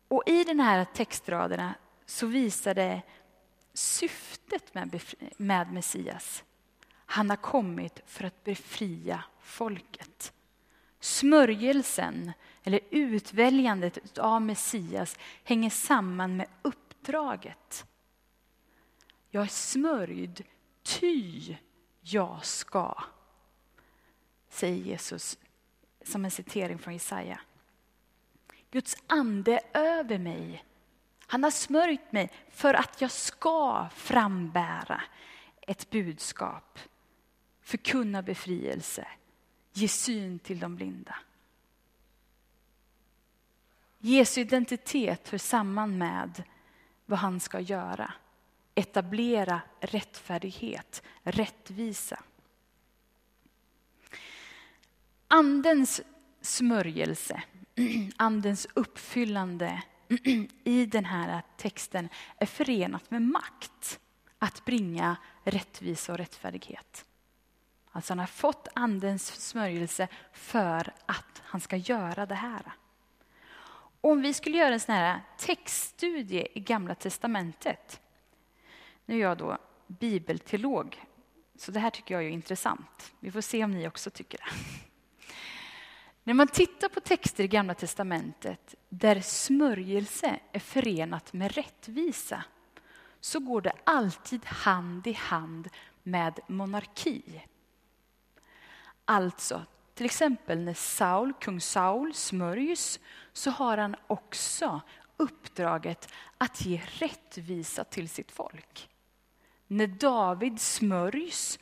Och 0.07 0.23
i 0.25 0.43
den 0.43 0.59
här 0.59 0.85
textraderna 0.85 1.73
så 2.05 2.27
visar 2.27 2.73
det 2.73 3.01
syftet 3.73 4.73
med, 4.73 5.01
med 5.37 5.73
Messias. 5.73 6.43
Han 7.05 7.29
har 7.29 7.37
kommit 7.37 7.99
för 8.05 8.23
att 8.23 8.43
befria 8.43 9.23
folket. 9.41 10.33
Smörjelsen, 10.99 12.31
eller 12.63 12.79
utväljandet 12.89 14.17
av 14.17 14.41
Messias, 14.41 15.17
hänger 15.43 15.69
samman 15.69 16.37
med 16.37 16.47
uppdraget. 16.61 17.85
Jag 19.29 19.43
är 19.43 19.47
smörjd, 19.47 20.43
ty 20.83 21.55
jag 22.01 22.45
ska, 22.45 23.03
säger 24.49 24.83
Jesus 24.83 25.39
som 26.05 26.25
en 26.25 26.31
citering 26.31 26.79
från 26.79 26.93
Jesaja. 26.93 27.39
Guds 28.71 28.97
ande 29.07 29.59
är 29.73 29.99
över 29.99 30.17
mig. 30.17 30.65
Han 31.27 31.43
har 31.43 31.51
smörjt 31.51 32.11
mig 32.11 32.31
för 32.49 32.73
att 32.73 33.01
jag 33.01 33.11
ska 33.11 33.87
frambära 33.95 35.01
ett 35.61 35.89
budskap, 35.89 36.79
förkunna 37.61 38.21
befrielse, 38.21 39.07
ge 39.73 39.87
syn 39.87 40.39
till 40.39 40.59
de 40.59 40.75
blinda. 40.75 41.15
Jesu 44.05 44.41
identitet 44.41 45.29
hör 45.29 45.37
samman 45.37 45.97
med 45.97 46.43
vad 47.05 47.19
han 47.19 47.39
ska 47.39 47.59
göra. 47.59 48.13
Etablera 48.75 49.61
rättfärdighet, 49.79 51.03
rättvisa. 51.23 52.23
Andens 55.27 56.01
smörjelse, 56.41 57.43
andens 58.17 58.67
uppfyllande 58.73 59.83
i 60.63 60.85
den 60.85 61.05
här 61.05 61.41
texten 61.57 62.09
är 62.37 62.45
förenat 62.45 63.11
med 63.11 63.21
makt 63.21 63.99
att 64.39 64.65
bringa 64.65 65.15
rättvisa 65.43 66.11
och 66.11 66.17
rättfärdighet. 66.17 67.05
Alltså 67.91 68.11
han 68.11 68.19
har 68.19 68.27
fått 68.27 68.67
andens 68.75 69.25
smörjelse 69.25 70.07
för 70.33 70.93
att 71.05 71.41
han 71.45 71.61
ska 71.61 71.77
göra 71.77 72.25
det 72.25 72.35
här. 72.35 72.73
Om 74.05 74.21
vi 74.21 74.33
skulle 74.33 74.57
göra 74.57 74.73
en 74.73 74.79
sån 74.79 74.95
här 74.95 75.21
textstudie 75.37 76.47
i 76.53 76.59
Gamla 76.59 76.95
Testamentet. 76.95 78.01
Nu 79.05 79.15
är 79.15 79.19
jag 79.19 79.37
då 79.37 79.57
bibelteolog, 79.87 81.03
så 81.55 81.71
det 81.71 81.79
här 81.79 81.89
tycker 81.89 82.15
jag 82.15 82.23
är 82.23 82.29
intressant. 82.29 83.13
Vi 83.19 83.31
får 83.31 83.41
se 83.41 83.63
om 83.63 83.71
ni 83.71 83.87
också 83.87 84.09
tycker 84.09 84.37
det. 84.37 84.43
När 86.23 86.33
man 86.33 86.47
tittar 86.47 86.89
på 86.89 86.99
texter 86.99 87.43
i 87.43 87.47
Gamla 87.47 87.73
Testamentet 87.73 88.75
där 88.89 89.21
smörjelse 89.21 90.39
är 90.51 90.59
förenat 90.59 91.33
med 91.33 91.55
rättvisa 91.55 92.43
så 93.19 93.39
går 93.39 93.61
det 93.61 93.73
alltid 93.83 94.45
hand 94.45 95.07
i 95.07 95.13
hand 95.13 95.69
med 96.03 96.39
monarki. 96.47 97.43
Alltså, 99.05 99.65
till 99.93 100.05
exempel 100.05 100.59
när 100.59 100.73
Saul, 100.73 101.33
kung 101.33 101.61
Saul 101.61 102.13
smörjs 102.13 102.99
så 103.33 103.51
har 103.51 103.77
han 103.77 103.95
också 104.07 104.81
uppdraget 105.17 106.13
att 106.37 106.65
ge 106.65 106.81
rättvisa 106.85 107.83
till 107.83 108.09
sitt 108.09 108.31
folk. 108.31 108.89
När 109.67 109.87
David 109.87 110.61
smörjs 110.61 111.59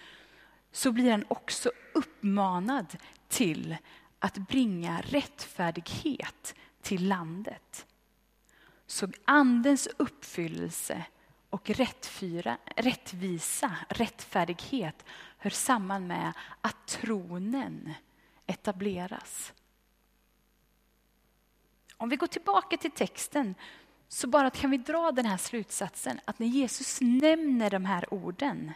så 0.71 0.91
blir 0.91 1.11
han 1.11 1.25
också 1.27 1.71
uppmanad 1.93 2.97
till 3.27 3.77
att 4.19 4.37
bringa 4.37 5.01
rättfärdighet 5.01 6.55
till 6.81 7.07
landet. 7.07 7.85
Så 8.87 9.07
andens 9.25 9.87
uppfyllelse 9.97 11.05
och 11.49 11.69
rättfyra, 11.69 12.57
rättvisa, 12.75 13.71
rättfärdighet 13.89 15.05
hör 15.37 15.49
samman 15.49 16.07
med 16.07 16.33
att 16.61 16.87
tronen 16.87 17.93
etableras. 18.45 19.53
Om 22.01 22.09
vi 22.09 22.15
går 22.15 22.27
tillbaka 22.27 22.77
till 22.77 22.91
texten 22.91 23.55
så 24.07 24.27
bara 24.27 24.49
kan 24.49 24.71
vi 24.71 24.77
dra 24.77 25.11
den 25.11 25.25
här 25.25 25.37
slutsatsen 25.37 26.19
att 26.25 26.39
när 26.39 26.47
Jesus 26.47 27.01
nämner 27.01 27.69
de 27.69 27.85
här 27.85 28.13
orden 28.13 28.71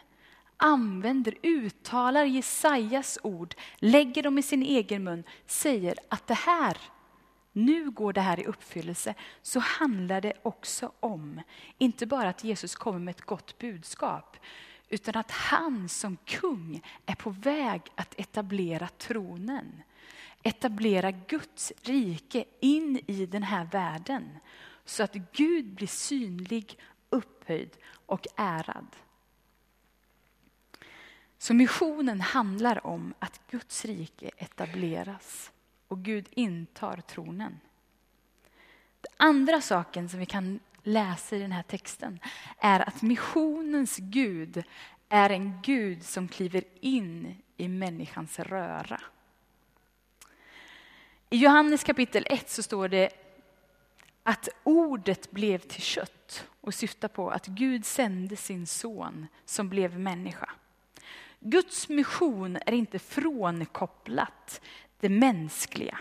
använder, 0.56 1.34
uttalar 1.42 2.24
Jesajas 2.24 3.18
ord, 3.22 3.54
lägger 3.76 4.22
dem 4.22 4.38
i 4.38 4.42
sin 4.42 4.62
egen 4.62 5.04
mun, 5.04 5.24
säger 5.46 5.98
att 6.08 6.26
det 6.26 6.34
här, 6.34 6.78
nu 7.52 7.90
går 7.90 8.12
det 8.12 8.20
här 8.20 8.40
i 8.40 8.46
uppfyllelse, 8.46 9.14
så 9.42 9.60
handlar 9.60 10.20
det 10.20 10.32
också 10.42 10.92
om, 11.00 11.40
inte 11.78 12.06
bara 12.06 12.28
att 12.28 12.44
Jesus 12.44 12.74
kommer 12.74 12.98
med 12.98 13.14
ett 13.14 13.26
gott 13.26 13.58
budskap, 13.58 14.36
utan 14.88 15.16
att 15.16 15.30
han 15.30 15.88
som 15.88 16.16
kung 16.24 16.82
är 17.06 17.14
på 17.14 17.30
väg 17.30 17.82
att 17.94 18.14
etablera 18.20 18.88
tronen. 18.88 19.82
Etablera 20.46 21.10
Guds 21.10 21.72
rike 21.82 22.44
in 22.60 23.00
i 23.06 23.26
den 23.26 23.42
här 23.42 23.64
världen 23.64 24.38
så 24.84 25.02
att 25.02 25.14
Gud 25.32 25.74
blir 25.74 25.86
synlig, 25.86 26.78
upphöjd 27.10 27.76
och 28.06 28.26
ärad. 28.36 28.86
Så 31.38 31.54
missionen 31.54 32.20
handlar 32.20 32.86
om 32.86 33.14
att 33.18 33.40
Guds 33.50 33.84
rike 33.84 34.30
etableras 34.36 35.52
och 35.88 35.98
Gud 36.04 36.28
intar 36.30 36.96
tronen. 36.96 37.60
Den 39.00 39.12
andra 39.16 39.60
saken 39.60 40.08
som 40.08 40.20
vi 40.20 40.26
kan 40.26 40.60
läsa 40.82 41.36
i 41.36 41.38
den 41.38 41.52
här 41.52 41.62
texten 41.62 42.20
är 42.58 42.88
att 42.88 43.02
missionens 43.02 43.96
Gud 43.96 44.62
är 45.08 45.30
en 45.30 45.62
Gud 45.62 46.02
som 46.02 46.28
kliver 46.28 46.64
in 46.80 47.36
i 47.56 47.68
människans 47.68 48.38
röra. 48.38 49.00
I 51.30 51.36
Johannes 51.38 51.84
kapitel 51.84 52.26
1 52.30 52.50
så 52.50 52.62
står 52.62 52.88
det 52.88 53.10
att 54.22 54.48
ordet 54.64 55.30
blev 55.30 55.58
till 55.58 55.82
kött 55.82 56.46
och 56.60 56.74
syftar 56.74 57.08
på 57.08 57.30
att 57.30 57.46
Gud 57.46 57.84
sände 57.84 58.36
sin 58.36 58.66
son 58.66 59.26
som 59.44 59.68
blev 59.68 59.98
människa. 59.98 60.50
Guds 61.40 61.88
mission 61.88 62.56
är 62.66 62.72
inte 62.72 62.98
frånkopplat 62.98 64.60
det 65.00 65.08
mänskliga. 65.08 65.98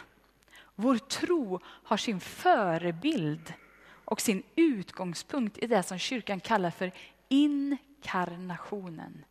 Vår 0.75 0.97
tro 0.97 1.59
har 1.63 1.97
sin 1.97 2.19
förebild 2.19 3.53
och 3.89 4.21
sin 4.21 4.43
utgångspunkt 4.55 5.57
i 5.57 5.67
det 5.67 5.83
som 5.83 5.99
kyrkan 5.99 6.39
kallar 6.39 6.71
för 6.71 6.91
inkarnationen. 7.29 9.25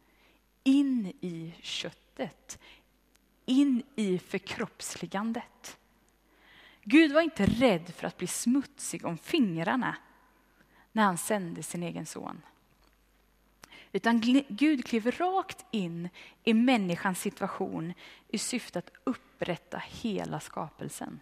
In 0.64 1.06
i 1.20 1.54
köttet, 1.60 2.58
in 3.44 3.82
i 3.96 4.18
förkroppsligandet. 4.18 5.78
Gud 6.84 7.12
var 7.12 7.20
inte 7.20 7.46
rädd 7.46 7.92
för 7.96 8.06
att 8.06 8.16
bli 8.16 8.26
smutsig 8.26 9.04
om 9.04 9.18
fingrarna 9.18 9.96
när 10.92 11.02
han 11.02 11.18
sände 11.18 11.62
sin 11.62 11.82
egen 11.82 12.06
son. 12.06 12.42
Utan 13.92 14.20
Gud 14.48 14.84
klev 14.84 15.10
rakt 15.10 15.64
in 15.70 16.08
i 16.44 16.54
människans 16.54 17.20
situation 17.20 17.94
i 18.28 18.38
syfte 18.38 18.78
att 18.78 18.90
upprätta 19.04 19.82
hela 19.86 20.40
skapelsen. 20.40 21.20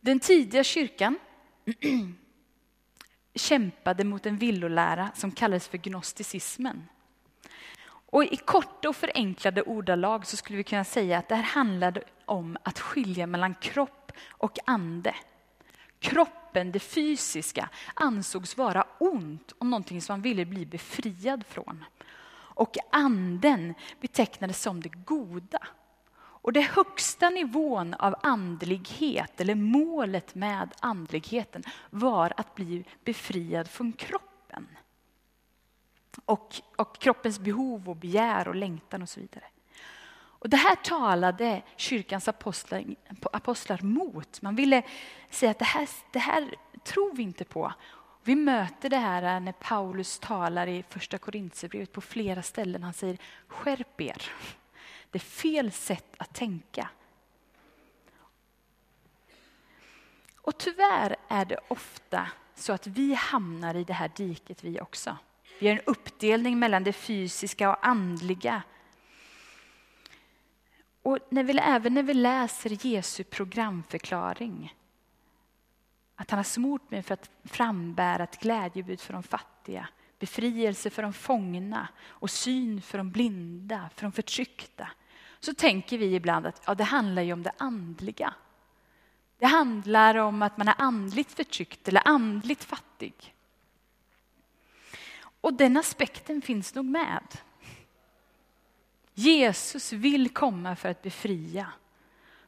Den 0.00 0.20
tidiga 0.20 0.64
kyrkan 0.64 1.18
kämpade 3.34 4.04
mot 4.04 4.26
en 4.26 4.38
villolära 4.38 5.10
som 5.14 5.32
kallades 5.32 5.68
för 5.68 5.78
gnosticismen. 5.78 6.88
Och 7.86 8.24
I 8.24 8.36
korta 8.36 8.88
och 8.88 8.96
förenklade 8.96 9.62
ordalag 9.62 10.26
så 10.26 10.36
skulle 10.36 10.56
vi 10.56 10.64
kunna 10.64 10.84
säga 10.84 11.18
att 11.18 11.28
det 11.28 11.34
här 11.34 11.42
handlade 11.42 12.04
om 12.26 12.56
att 12.62 12.80
skilja 12.80 13.26
mellan 13.26 13.54
kropp 13.54 14.12
och 14.28 14.58
ande. 14.64 15.14
Kroppen, 15.98 16.72
det 16.72 16.80
fysiska, 16.80 17.68
ansågs 17.94 18.56
vara 18.56 18.86
ont 18.98 19.52
och 19.52 19.66
någonting 19.66 20.02
som 20.02 20.12
man 20.12 20.22
ville 20.22 20.44
bli 20.44 20.66
befriad 20.66 21.46
från. 21.46 21.84
Och 22.56 22.76
anden 22.90 23.74
betecknades 24.00 24.62
som 24.62 24.80
det 24.80 24.88
goda. 24.88 25.66
Och 26.18 26.52
det 26.52 26.60
högsta 26.60 27.30
nivån 27.30 27.94
av 27.94 28.14
andlighet, 28.22 29.40
eller 29.40 29.54
målet 29.54 30.34
med 30.34 30.74
andligheten, 30.80 31.62
var 31.90 32.32
att 32.36 32.54
bli 32.54 32.84
befriad 33.04 33.68
från 33.68 33.92
kroppen. 33.92 34.66
Och, 36.24 36.54
och 36.76 36.98
kroppens 36.98 37.40
behov 37.40 37.88
och 37.88 37.96
begär 37.96 38.48
och 38.48 38.54
längtan 38.54 39.02
och 39.02 39.08
så 39.08 39.20
vidare. 39.20 39.44
Och 40.38 40.48
det 40.48 40.56
här 40.56 40.74
talade 40.74 41.62
kyrkans 41.76 42.28
apostlar, 42.28 42.84
apostlar 43.32 43.82
mot. 43.82 44.42
Man 44.42 44.56
ville 44.56 44.82
säga 45.30 45.50
att 45.50 45.58
det 45.58 45.64
här, 45.64 45.88
det 46.12 46.18
här 46.18 46.54
tror 46.84 47.14
vi 47.14 47.22
inte 47.22 47.44
på. 47.44 47.72
Vi 48.22 48.34
möter 48.34 48.90
det 48.90 48.96
här 48.96 49.40
när 49.40 49.52
Paulus 49.52 50.18
talar 50.18 50.66
i 50.66 50.84
första 50.88 51.18
Korintierbrevet 51.18 51.92
på 51.92 52.00
flera 52.00 52.42
ställen. 52.42 52.82
Han 52.82 52.92
säger 52.92 53.18
skärp 53.46 54.00
er. 54.00 54.22
Det 55.10 55.18
är 55.18 55.20
fel 55.20 55.72
sätt 55.72 56.14
att 56.16 56.34
tänka. 56.34 56.88
Och 60.36 60.58
tyvärr 60.58 61.16
är 61.28 61.44
det 61.44 61.58
ofta 61.68 62.28
så 62.54 62.72
att 62.72 62.86
vi 62.86 63.14
hamnar 63.14 63.74
i 63.74 63.84
det 63.84 63.92
här 63.92 64.10
diket 64.16 64.64
vi 64.64 64.80
också. 64.80 65.16
Vi 65.58 65.68
har 65.68 65.74
en 65.76 65.82
uppdelning 65.86 66.58
mellan 66.58 66.84
det 66.84 66.92
fysiska 66.92 67.70
och 67.70 67.86
andliga. 67.86 68.62
Och 71.06 71.18
när 71.28 71.44
vi, 71.44 71.58
även 71.58 71.94
när 71.94 72.02
vi 72.02 72.14
läser 72.14 72.86
Jesu 72.86 73.24
programförklaring, 73.24 74.74
att 76.14 76.30
han 76.30 76.38
har 76.38 76.44
smort 76.44 76.90
mig 76.90 77.02
för 77.02 77.14
att 77.14 77.30
frambära 77.44 78.24
ett 78.24 78.40
glädjebud 78.40 79.00
för 79.00 79.12
de 79.12 79.22
fattiga, 79.22 79.88
befrielse 80.18 80.90
för 80.90 81.02
de 81.02 81.12
fångna 81.12 81.88
och 82.06 82.30
syn 82.30 82.82
för 82.82 82.98
de 82.98 83.10
blinda, 83.10 83.90
för 83.94 84.02
de 84.02 84.12
förtryckta. 84.12 84.88
Så 85.40 85.54
tänker 85.54 85.98
vi 85.98 86.14
ibland 86.14 86.46
att 86.46 86.62
ja, 86.66 86.74
det 86.74 86.84
handlar 86.84 87.22
ju 87.22 87.32
om 87.32 87.42
det 87.42 87.52
andliga. 87.58 88.34
Det 89.38 89.46
handlar 89.46 90.14
om 90.14 90.42
att 90.42 90.56
man 90.56 90.68
är 90.68 90.74
andligt 90.78 91.32
förtryckt 91.32 91.88
eller 91.88 92.02
andligt 92.04 92.64
fattig. 92.64 93.34
Och 95.40 95.54
den 95.54 95.76
aspekten 95.76 96.42
finns 96.42 96.74
nog 96.74 96.84
med. 96.84 97.40
Jesus 99.18 99.92
vill 99.92 100.28
komma 100.28 100.76
för 100.76 100.88
att 100.88 101.02
befria, 101.02 101.72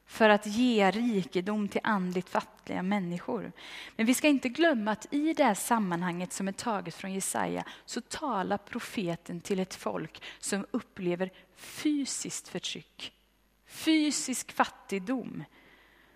för 0.05 0.29
att 0.29 0.45
ge 0.45 0.91
rikedom 0.91 1.67
till 1.67 1.81
andligt 1.83 2.29
fattiga 2.29 2.83
människor. 2.83 3.51
Men 3.95 4.05
vi 4.05 4.13
ska 4.13 4.27
inte 4.27 4.49
glömma 4.49 4.91
att 4.91 5.13
i 5.13 5.33
det 5.33 5.43
här 5.43 5.53
sammanhanget 5.53 6.33
som 6.33 6.47
är 6.47 6.51
taget 6.51 6.95
från 6.95 7.13
Jesaja 7.13 7.63
så 7.85 8.01
talar 8.01 8.57
profeten 8.57 9.41
till 9.41 9.59
ett 9.59 9.75
folk 9.75 10.23
som 10.39 10.65
upplever 10.71 11.31
fysiskt 11.55 12.47
förtryck, 12.47 13.13
fysisk 13.67 14.51
fattigdom, 14.51 15.43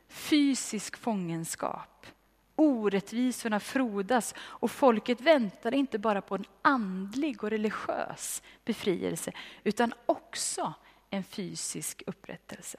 fysisk 0.07 0.97
fångenskap. 0.97 2.07
Orättvisorna 2.55 3.59
frodas 3.59 4.35
och 4.37 4.71
folket 4.71 5.21
väntar 5.21 5.73
inte 5.73 5.99
bara 5.99 6.21
på 6.21 6.35
en 6.35 6.45
andlig 6.61 7.43
och 7.43 7.49
religiös 7.49 8.43
befrielse 8.65 9.31
utan 9.63 9.93
också 10.05 10.73
en 11.09 11.23
fysisk 11.23 12.03
upprättelse. 12.07 12.77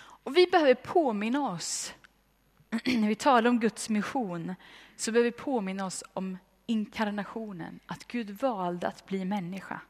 Och 0.00 0.36
vi 0.36 0.46
behöver 0.46 0.74
påminna 0.74 1.50
oss, 1.50 1.94
när 2.84 3.08
vi 3.08 3.14
talar 3.14 3.50
om 3.50 3.60
Guds 3.60 3.88
mission, 3.88 4.54
så 4.96 5.12
behöver 5.12 5.30
vi 5.30 5.36
påminna 5.36 5.86
oss 5.86 6.04
om 6.12 6.38
inkarnationen, 6.66 7.80
att 7.86 8.04
Gud 8.04 8.30
valde 8.30 8.88
att 8.88 9.06
bli 9.06 9.24
människa. 9.24 9.80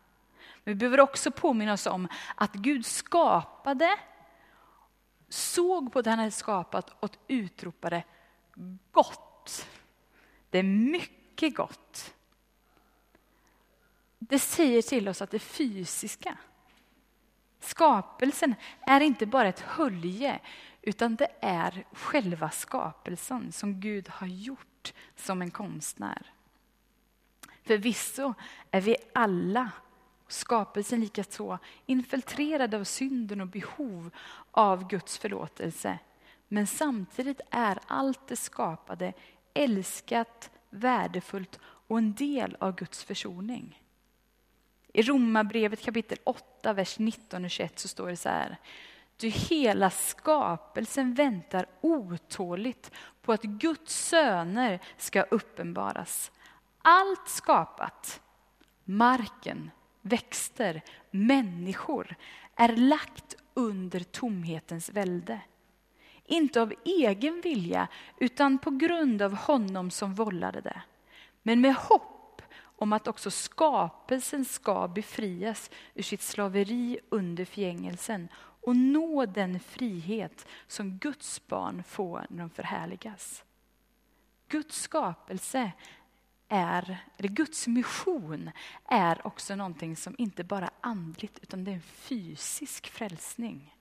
Men 0.64 0.74
vi 0.74 0.78
behöver 0.78 1.00
också 1.00 1.30
påminna 1.30 1.72
oss 1.72 1.86
om 1.86 2.08
att 2.34 2.52
Gud 2.52 2.86
skapade, 2.86 3.96
såg 5.28 5.92
på 5.92 6.02
det 6.02 6.10
han 6.10 6.18
hade 6.18 6.30
skapat 6.30 6.90
och 7.00 7.16
utropade 7.28 8.04
gott. 8.92 9.68
Det 10.50 10.58
är 10.58 10.62
mycket 10.62 11.56
gott. 11.56 12.14
Det 14.18 14.38
säger 14.38 14.82
till 14.82 15.08
oss 15.08 15.22
att 15.22 15.30
det 15.30 15.38
fysiska, 15.38 16.38
skapelsen, 17.60 18.54
är 18.80 19.00
inte 19.00 19.26
bara 19.26 19.48
ett 19.48 19.60
hölje 19.60 20.40
utan 20.82 21.16
det 21.16 21.28
är 21.40 21.84
själva 21.92 22.50
skapelsen 22.50 23.52
som 23.52 23.80
Gud 23.80 24.08
har 24.08 24.26
gjort 24.26 24.92
som 25.16 25.42
en 25.42 25.50
konstnär. 25.50 26.32
Förvisso 27.62 28.34
är 28.70 28.80
vi 28.80 28.96
alla, 29.14 29.70
skapelsen 30.28 31.00
likaså, 31.00 31.58
infiltrerade 31.86 32.76
av 32.76 32.84
synden 32.84 33.40
och 33.40 33.46
behov 33.46 34.10
av 34.50 34.88
Guds 34.88 35.18
förlåtelse. 35.18 35.98
Men 36.48 36.66
samtidigt 36.66 37.40
är 37.50 37.78
allt 37.86 38.28
det 38.28 38.36
skapade 38.36 39.12
älskat, 39.54 40.50
värdefullt 40.70 41.58
och 41.62 41.98
en 41.98 42.14
del 42.14 42.56
av 42.60 42.74
Guds 42.74 43.04
försoning. 43.04 43.82
I 44.92 45.02
Romarbrevet 45.02 45.82
kapitel 45.82 46.18
8, 46.24 46.72
vers 46.72 46.98
19 46.98 47.44
och 47.44 47.50
21 47.50 47.78
så 47.78 47.88
står 47.88 48.08
det 48.08 48.16
så 48.16 48.28
här. 48.28 48.56
Du 49.16 49.28
hela 49.28 49.90
skapelsen 49.90 51.14
väntar 51.14 51.66
otåligt 51.80 52.90
på 53.22 53.32
att 53.32 53.42
Guds 53.42 54.06
söner 54.08 54.80
ska 54.96 55.22
uppenbaras. 55.22 56.32
Allt 56.82 57.28
skapat, 57.28 58.20
marken, 58.84 59.70
växter, 60.02 60.82
människor, 61.10 62.16
är 62.56 62.76
lagt 62.76 63.36
under 63.54 64.00
tomhetens 64.00 64.90
välde. 64.90 65.40
Inte 66.24 66.62
av 66.62 66.74
egen 66.84 67.40
vilja, 67.40 67.88
utan 68.20 68.58
på 68.58 68.70
grund 68.70 69.22
av 69.22 69.34
honom 69.34 69.90
som 69.90 70.14
vållade 70.14 70.60
det. 70.60 70.82
Men 71.42 71.60
med 71.60 71.74
hopp 71.74 72.42
om 72.60 72.92
att 72.92 73.08
också 73.08 73.30
skapelsen 73.30 74.44
ska 74.44 74.88
befrias 74.88 75.70
ur 75.94 76.02
sitt 76.02 76.22
slaveri 76.22 76.98
under 77.08 77.44
förgängelsen 77.44 78.28
och 78.36 78.76
nå 78.76 79.26
den 79.26 79.60
frihet 79.60 80.46
som 80.66 80.98
Guds 80.98 81.46
barn 81.46 81.82
får 81.82 82.26
när 82.28 82.38
de 82.38 82.50
förhärligas. 82.50 83.44
Guds 84.48 84.80
skapelse 84.80 85.72
är, 86.48 86.98
eller 87.16 87.28
Guds 87.28 87.66
mission 87.66 88.50
är 88.88 89.26
också 89.26 89.56
någonting 89.56 89.96
som 89.96 90.14
inte 90.18 90.44
bara 90.44 90.64
är 90.64 90.70
andligt 90.80 91.38
utan 91.42 91.64
det 91.64 91.70
är 91.70 91.74
en 91.74 91.82
fysisk 91.82 92.86
frälsning. 92.86 93.74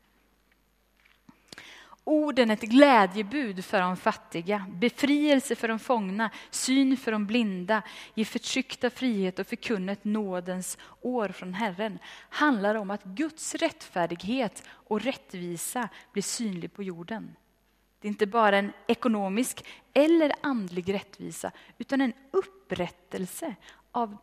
Orden 2.04 2.52
ett 2.52 2.62
glädjebud 2.62 3.66
för 3.66 3.82
de 3.82 3.98
fattiga, 3.98 4.66
befrielse 4.70 5.56
för 5.56 5.68
de 5.68 5.80
fångna, 5.80 6.30
syn 6.50 6.98
för 6.98 7.12
de 7.12 7.26
blinda, 7.26 7.82
ge 8.14 8.26
förtryckta 8.26 8.90
frihet 8.90 9.40
och 9.40 9.48
förkunna 9.48 9.92
ett 9.92 10.04
nådens 10.04 10.78
år 11.02 11.30
från 11.30 11.54
Herren 11.54 12.00
handlar 12.30 12.76
om 12.76 12.92
att 12.92 13.04
Guds 13.04 13.56
rättfärdighet 13.56 14.64
och 14.70 15.02
rättvisa 15.02 15.90
blir 16.14 16.24
synlig 16.24 16.74
på 16.74 16.84
jorden. 16.84 17.36
Det 18.08 18.10
är 18.10 18.14
inte 18.14 18.28
bara 18.28 18.58
en 18.58 18.74
ekonomisk 18.88 19.66
eller 19.94 20.34
andlig 20.42 20.94
rättvisa 20.94 21.52
utan 21.78 22.02
en 22.02 22.14
upprättelse 22.32 23.56
av 23.92 24.18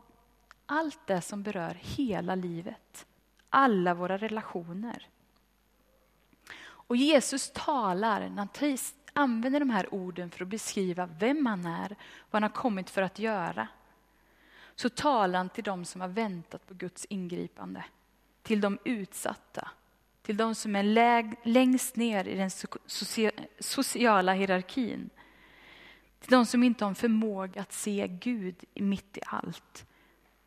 allt 0.66 1.06
det 1.06 1.20
som 1.20 1.42
berör 1.42 1.76
hela 1.80 2.34
livet, 2.34 3.06
alla 3.50 3.94
våra 3.94 4.16
relationer. 4.16 5.08
Och 6.56 6.96
Jesus 6.96 7.50
talar, 7.54 8.28
när 8.28 8.48
han 8.60 8.78
använder 9.12 9.60
de 9.60 9.70
här 9.70 9.94
orden 9.94 10.30
för 10.30 10.44
att 10.44 10.48
beskriva 10.48 11.06
vem 11.06 11.46
han 11.46 11.66
är, 11.66 11.88
vad 12.30 12.42
han 12.42 12.42
har 12.42 12.60
kommit 12.60 12.90
för 12.90 13.02
att 13.02 13.18
göra, 13.18 13.68
så 14.74 14.88
talar 14.88 15.38
han 15.38 15.48
till 15.48 15.64
de 15.64 15.84
som 15.84 16.00
har 16.00 16.08
väntat 16.08 16.66
på 16.66 16.74
Guds 16.74 17.04
ingripande, 17.04 17.84
till 18.42 18.60
de 18.60 18.78
utsatta, 18.84 19.70
till 20.24 20.36
de 20.36 20.54
som 20.54 20.76
är 20.76 20.82
läg, 20.82 21.36
längst 21.42 21.96
ner 21.96 22.28
i 22.28 22.34
den 22.34 22.50
sociala 23.58 24.32
hierarkin, 24.32 25.10
till 26.20 26.30
de 26.30 26.46
som 26.46 26.62
inte 26.62 26.84
har 26.84 26.94
förmåga 26.94 27.60
att 27.60 27.72
se 27.72 28.08
Gud 28.08 28.64
mitt 28.74 29.16
i 29.16 29.20
allt, 29.26 29.86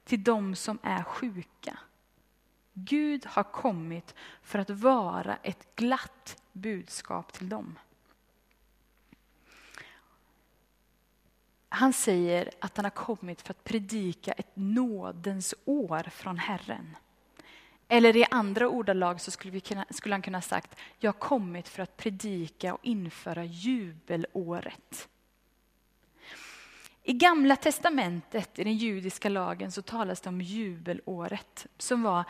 till 0.04 0.24
de 0.24 0.56
som 0.56 0.80
är 0.84 1.04
sjuka, 1.04 1.80
Gud 2.74 3.26
har 3.26 3.44
kommit 3.44 4.16
för 4.42 4.60
att 4.60 4.70
vara 4.70 5.36
ett 5.36 5.76
glatt 5.76 6.42
budskap 6.52 7.34
till 7.34 7.50
dem. 7.50 7.80
Han 11.70 11.94
säger 11.94 12.52
att 12.62 12.78
han 12.78 12.86
har 12.86 12.90
kommit 12.90 13.42
för 13.42 13.52
att 13.52 13.64
predika 13.64 14.32
ett 14.32 14.52
nådens 14.54 15.56
år 15.66 16.10
från 16.10 16.38
Herren. 16.38 16.98
Eller 17.88 18.18
i 18.18 18.26
andra 18.32 18.68
ordalag 18.68 19.22
så 19.22 19.32
skulle, 19.32 19.52
vi 19.52 19.60
kunna, 19.60 19.86
skulle 19.90 20.14
han 20.14 20.22
kunna 20.22 20.38
ha 20.38 20.42
sagt, 20.42 20.76
jag 21.00 21.12
har 21.12 21.20
kommit 21.20 21.68
för 21.68 21.84
att 21.84 21.98
predika 21.98 22.74
och 22.74 22.80
införa 22.84 23.46
jubelåret. 23.46 25.10
I 27.04 27.14
Gamla 27.14 27.56
testamentet, 27.56 28.60
i 28.60 28.64
den 28.64 28.78
judiska 28.78 29.30
lagen, 29.30 29.72
så 29.72 29.82
talas 29.82 30.22
det 30.22 30.30
om 30.30 30.42
jubelåret 30.42 31.68
som 31.78 32.04
var 32.04 32.24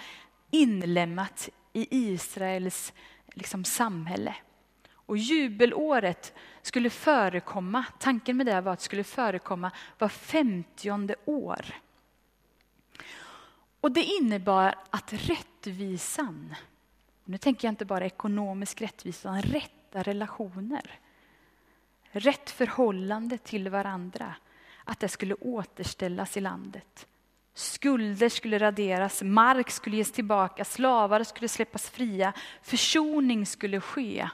inlemmat 0.52 1.50
i 1.74 1.88
Israels 1.92 2.94
liksom, 3.34 3.64
samhälle. 3.64 4.36
Och 4.92 5.18
jubelåret 5.18 6.34
skulle 6.62 6.90
förekomma, 6.90 7.86
tanken 8.00 8.38
med 8.38 8.46
det 8.46 8.62
var 8.62 8.74
att 8.74 8.80
det 8.80 8.86
skulle 8.86 9.04
förekomma 9.04 9.72
var 9.98 10.10
femtionde 10.10 11.16
år. 11.26 11.66
Och 13.82 13.92
det 13.92 14.04
innebar 14.04 14.76
att 14.90 15.14
rättvisan, 15.14 16.56
nu 17.26 17.38
tänker 17.38 17.68
jag 17.68 17.72
inte 17.72 17.86
bara 17.86 18.06
ekonomisk 18.06 18.82
rättvisa, 18.82 19.30
utan 19.30 19.42
rätta 19.42 20.04
relationer, 20.04 21.00
rätt 22.12 22.50
förhållande 22.50 23.38
till 23.38 23.70
varandra, 23.70 24.36
att 24.84 25.00
det 25.00 25.10
skulle 25.10 25.34
återställas 25.34 26.38
i 26.38 26.42
landet. 26.42 27.08
Skulder 27.54 28.30
skulle 28.30 28.60
raderas, 28.60 29.24
mark 29.24 29.70
skulle 29.70 29.96
ges 29.98 30.12
tillbaka, 30.12 30.66
slavar 30.66 31.24
skulle 31.24 31.48
släppas 31.48 31.90
fria, 31.90 32.34
försoning 32.62 33.46
skulle 33.46 33.82
ske 33.82 34.30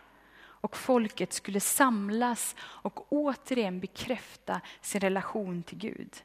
och 0.63 0.77
folket 0.77 1.33
skulle 1.33 1.59
samlas 1.59 2.55
och 2.59 3.13
återigen 3.13 3.79
bekräfta 3.79 4.61
sin 4.81 5.01
relation 5.01 5.63
till 5.63 5.77
Gud. 5.77 6.23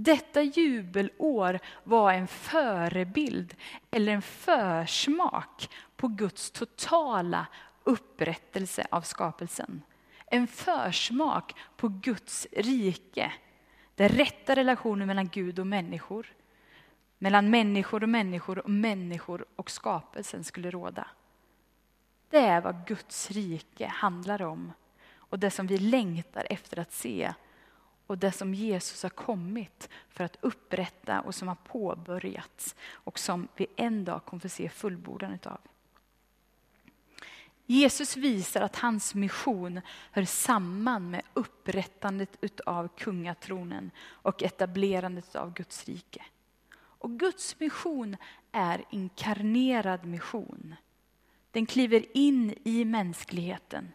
Detta 0.00 0.42
jubelår 0.42 1.58
var 1.84 2.12
en 2.12 2.26
förebild 2.26 3.54
eller 3.90 4.12
en 4.12 4.22
försmak 4.22 5.70
på 5.96 6.08
Guds 6.08 6.50
totala 6.50 7.46
upprättelse 7.84 8.86
av 8.90 9.00
skapelsen. 9.00 9.82
En 10.26 10.46
försmak 10.46 11.54
på 11.76 11.88
Guds 11.88 12.46
rike 12.52 13.32
den 13.94 14.08
rätta 14.08 14.56
relationen 14.56 15.06
mellan 15.06 15.28
Gud 15.28 15.58
och 15.58 15.66
människor, 15.66 16.26
mellan 17.18 17.50
människor 17.50 18.02
och 18.02 18.08
människor 18.08 18.58
och 18.58 18.70
människor 18.70 19.46
och 19.56 19.70
skapelsen 19.70 20.44
skulle 20.44 20.70
råda. 20.70 21.06
Det 22.30 22.38
är 22.38 22.60
vad 22.60 22.86
Guds 22.86 23.30
rike 23.30 23.86
handlar 23.86 24.42
om 24.42 24.72
och 25.14 25.38
det 25.38 25.50
som 25.50 25.66
vi 25.66 25.78
längtar 25.78 26.46
efter 26.50 26.78
att 26.78 26.92
se 26.92 27.32
och 28.08 28.18
det 28.18 28.32
som 28.32 28.54
Jesus 28.54 29.02
har 29.02 29.10
kommit 29.10 29.88
för 30.08 30.24
att 30.24 30.36
upprätta 30.40 31.20
och 31.20 31.34
som 31.34 31.48
har 31.48 31.54
påbörjats 31.54 32.76
och 32.90 33.18
som 33.18 33.48
vi 33.56 33.66
en 33.76 34.04
dag 34.04 34.24
kommer 34.24 34.40
få 34.40 34.48
se 34.48 34.68
fullbordan 34.68 35.38
av. 35.44 35.60
Jesus 37.66 38.16
visar 38.16 38.60
att 38.60 38.76
hans 38.76 39.14
mission 39.14 39.80
hör 40.10 40.24
samman 40.24 41.10
med 41.10 41.22
upprättandet 41.34 42.60
av 42.60 42.88
kungatronen 42.96 43.90
och 44.00 44.42
etablerandet 44.42 45.36
av 45.36 45.52
Guds 45.52 45.88
rike. 45.88 46.24
Och 46.74 47.18
Guds 47.18 47.60
mission 47.60 48.16
är 48.52 48.84
inkarnerad 48.90 50.04
mission. 50.04 50.74
Den 51.50 51.66
kliver 51.66 52.16
in 52.16 52.54
i 52.64 52.84
mänskligheten, 52.84 53.88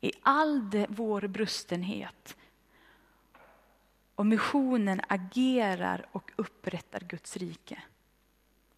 i 0.00 0.12
all 0.22 0.86
vår 0.88 1.20
brustenhet. 1.26 2.36
Och 4.14 4.26
missionen 4.26 5.00
agerar 5.08 6.06
och 6.12 6.32
upprättar 6.36 7.00
Guds 7.00 7.36
rike. 7.36 7.82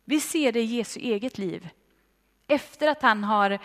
Vi 0.04 0.20
ser 0.20 0.52
det 0.52 0.60
i 0.60 0.64
Jesu 0.64 1.00
eget 1.00 1.38
liv. 1.38 1.68
Efter 2.46 2.88
att 2.88 3.02
han 3.02 3.24
har 3.24 3.58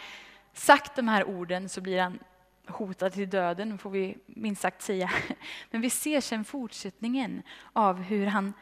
sagt 0.53 0.95
de 0.95 1.07
här 1.07 1.23
orden 1.23 1.69
så 1.69 1.81
blir 1.81 2.01
han 2.01 2.19
hotad 2.67 3.13
till 3.13 3.29
döden, 3.29 3.77
får 3.77 3.89
vi 3.89 4.17
minst 4.25 4.61
sagt 4.61 4.81
säga. 4.81 5.11
Men 5.71 5.81
vi 5.81 5.89
ser 5.89 6.21
sen 6.21 6.45
fortsättningen 6.45 7.43
av 7.73 8.01
hur 8.01 8.25
han 8.25 8.53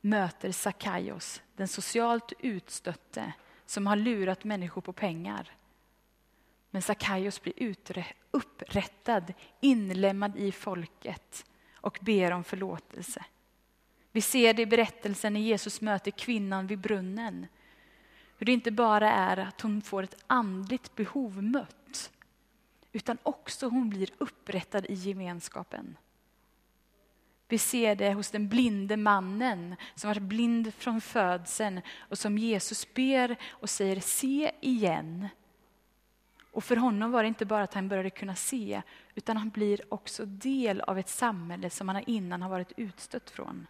möter 0.00 0.52
Sakaios, 0.52 1.42
den 1.56 1.68
socialt 1.68 2.32
utstötte 2.38 3.32
som 3.66 3.86
har 3.86 3.96
lurat 3.96 4.44
människor 4.44 4.80
på 4.80 4.92
pengar. 4.92 5.50
Men 6.70 6.82
Sakaios 6.82 7.42
blir 7.42 7.82
upprättad, 8.30 9.34
inlemmad 9.60 10.36
i 10.36 10.52
folket 10.52 11.44
och 11.88 11.98
ber 12.00 12.32
om 12.32 12.44
förlåtelse. 12.44 13.24
Vi 14.12 14.20
ser 14.20 14.54
det 14.54 14.62
i 14.62 14.66
berättelsen 14.66 15.32
när 15.32 15.40
Jesus 15.40 15.80
möter 15.80 16.10
kvinnan 16.10 16.66
vid 16.66 16.78
brunnen. 16.78 17.46
Hur 18.38 18.46
det 18.46 18.52
inte 18.52 18.70
bara 18.70 19.12
är 19.12 19.36
att 19.36 19.60
hon 19.60 19.82
får 19.82 20.02
ett 20.02 20.24
andligt 20.26 20.94
behov 20.96 21.42
mött, 21.42 22.10
utan 22.92 23.18
också 23.22 23.68
hon 23.68 23.90
blir 23.90 24.10
upprättad 24.18 24.86
i 24.88 24.94
gemenskapen. 24.94 25.96
Vi 27.48 27.58
ser 27.58 27.96
det 27.96 28.12
hos 28.12 28.30
den 28.30 28.48
blinde 28.48 28.96
mannen 28.96 29.76
som 29.94 30.08
varit 30.08 30.22
blind 30.22 30.74
från 30.74 31.00
födseln 31.00 31.80
och 31.98 32.18
som 32.18 32.38
Jesus 32.38 32.94
ber 32.94 33.36
och 33.48 33.70
säger 33.70 34.00
se 34.00 34.52
igen. 34.60 35.28
Och 36.58 36.64
för 36.64 36.76
honom 36.76 37.10
var 37.10 37.22
det 37.22 37.28
inte 37.28 37.44
bara 37.44 37.62
att 37.62 37.74
han 37.74 37.88
började 37.88 38.10
kunna 38.10 38.34
se, 38.34 38.82
utan 39.14 39.36
han 39.36 39.50
blir 39.50 39.94
också 39.94 40.24
del 40.24 40.80
av 40.80 40.98
ett 40.98 41.08
samhälle 41.08 41.70
som 41.70 41.88
han 41.88 42.02
innan 42.06 42.42
har 42.42 42.50
varit 42.50 42.72
utstött 42.76 43.30
från. 43.30 43.66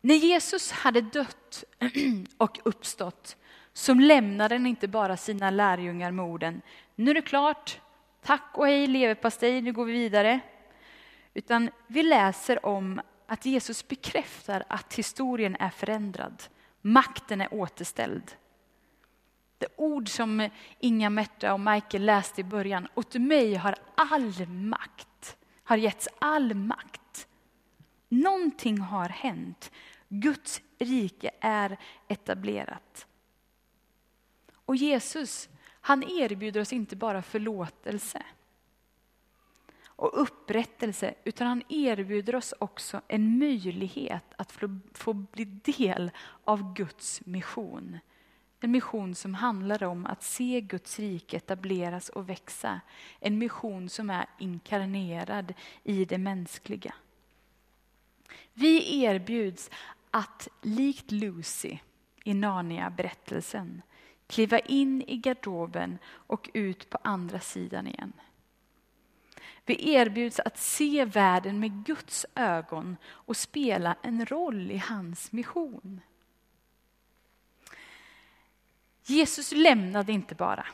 När 0.00 0.14
Jesus 0.14 0.72
hade 0.72 1.00
dött 1.00 1.64
och 2.36 2.58
uppstått 2.64 3.36
så 3.72 3.94
lämnade 3.94 4.54
han 4.54 4.66
inte 4.66 4.88
bara 4.88 5.16
sina 5.16 5.50
lärjungar 5.50 6.10
med 6.10 6.24
orden, 6.24 6.62
nu 6.94 7.10
är 7.10 7.14
det 7.14 7.22
klart, 7.22 7.80
tack 8.22 8.50
och 8.54 8.66
hej 8.66 8.86
leverpastej, 8.86 9.60
nu 9.60 9.72
går 9.72 9.84
vi 9.84 9.92
vidare. 9.92 10.40
Utan 11.34 11.70
vi 11.86 12.02
läser 12.02 12.66
om 12.66 13.00
att 13.26 13.46
Jesus 13.46 13.88
bekräftar 13.88 14.64
att 14.68 14.94
historien 14.94 15.56
är 15.56 15.70
förändrad, 15.70 16.42
makten 16.80 17.40
är 17.40 17.54
återställd. 17.54 18.36
Det 19.58 19.66
ord 19.76 20.08
som 20.08 20.48
Inga 20.78 21.10
Märta 21.10 21.52
och 21.52 21.60
Michael 21.60 22.04
läste 22.04 22.40
i 22.40 22.44
början, 22.44 22.88
åt 22.94 23.14
mig 23.14 23.54
har 23.54 23.74
all 23.94 24.46
makt, 24.48 25.36
har 25.64 25.76
getts 25.76 26.08
all 26.18 26.54
makt. 26.54 27.28
Någonting 28.08 28.78
har 28.78 29.08
hänt. 29.08 29.70
Guds 30.08 30.62
rike 30.78 31.30
är 31.40 31.78
etablerat. 32.08 33.06
Och 34.54 34.76
Jesus, 34.76 35.48
han 35.80 36.02
erbjuder 36.02 36.60
oss 36.60 36.72
inte 36.72 36.96
bara 36.96 37.22
förlåtelse 37.22 38.22
och 39.96 40.22
upprättelse, 40.22 41.14
utan 41.24 41.46
han 41.46 41.62
erbjuder 41.68 42.36
oss 42.36 42.54
också 42.58 43.00
en 43.08 43.38
möjlighet 43.38 44.24
att 44.36 44.52
få, 44.52 44.78
få 44.92 45.12
bli 45.12 45.44
del 45.44 46.10
av 46.44 46.74
Guds 46.74 47.26
mission. 47.26 47.98
En 48.66 48.72
mission 48.72 49.14
som 49.14 49.34
handlar 49.34 49.84
om 49.84 50.06
att 50.06 50.22
se 50.22 50.60
Guds 50.60 50.98
rike 50.98 51.36
etableras 51.36 52.08
och 52.08 52.28
växa. 52.28 52.80
En 53.20 53.38
mission 53.38 53.88
som 53.88 54.10
är 54.10 54.26
inkarnerad 54.38 55.54
i 55.82 56.04
det 56.04 56.18
mänskliga. 56.18 56.94
Vi 58.52 59.02
erbjuds 59.04 59.70
att 60.10 60.48
likt 60.62 61.10
Lucy 61.10 61.78
i 62.24 62.34
Narnia-berättelsen 62.34 63.82
kliva 64.26 64.58
in 64.58 65.02
i 65.02 65.16
garderoben 65.16 65.98
och 66.06 66.50
ut 66.54 66.90
på 66.90 66.98
andra 67.02 67.40
sidan 67.40 67.86
igen. 67.86 68.12
Vi 69.64 69.94
erbjuds 69.94 70.40
att 70.40 70.58
se 70.58 71.04
världen 71.04 71.60
med 71.60 71.84
Guds 71.84 72.26
ögon 72.34 72.96
och 73.06 73.36
spela 73.36 73.96
en 74.02 74.26
roll 74.26 74.70
i 74.70 74.78
hans 74.78 75.32
mission. 75.32 76.00
Jesus 79.08 79.52
lämnade 79.52 80.12
inte 80.12 80.34
bara. 80.34 80.66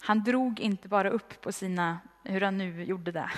Han 0.00 0.24
drog 0.24 0.60
inte 0.60 0.88
bara 0.88 1.10
upp 1.10 1.40
på 1.40 1.52
sina, 1.52 1.98
hur 2.24 2.40
han 2.40 2.58
nu 2.58 2.84
gjorde 2.84 3.12
det. 3.12 3.30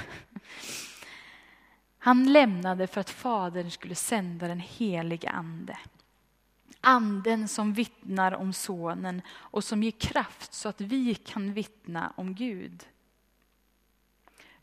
Han 1.99 2.33
lämnade 2.33 2.87
för 2.87 3.01
att 3.01 3.11
Fadern 3.11 3.71
skulle 3.71 3.95
sända 3.95 4.49
den 4.49 4.61
helige 4.61 5.31
Ande. 5.31 5.79
Anden 6.81 7.49
som 7.49 7.73
vittnar 7.73 8.33
om 8.33 8.53
Sonen 8.53 9.23
och 9.29 9.65
som 9.65 9.83
ger 9.83 9.91
kraft 9.91 10.55
så 10.55 10.69
att 10.69 10.81
vi 10.81 11.15
kan 11.15 11.53
vittna 11.53 12.13
om 12.17 12.35
Gud. 12.35 12.85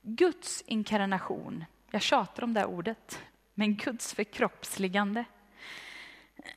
Guds 0.01 0.63
inkarnation, 0.67 1.65
jag 1.91 2.01
tjatar 2.01 2.43
om 2.43 2.53
det 2.53 2.65
ordet, 2.65 3.21
men 3.53 3.75
Guds 3.75 4.13
förkroppsligande 4.13 5.25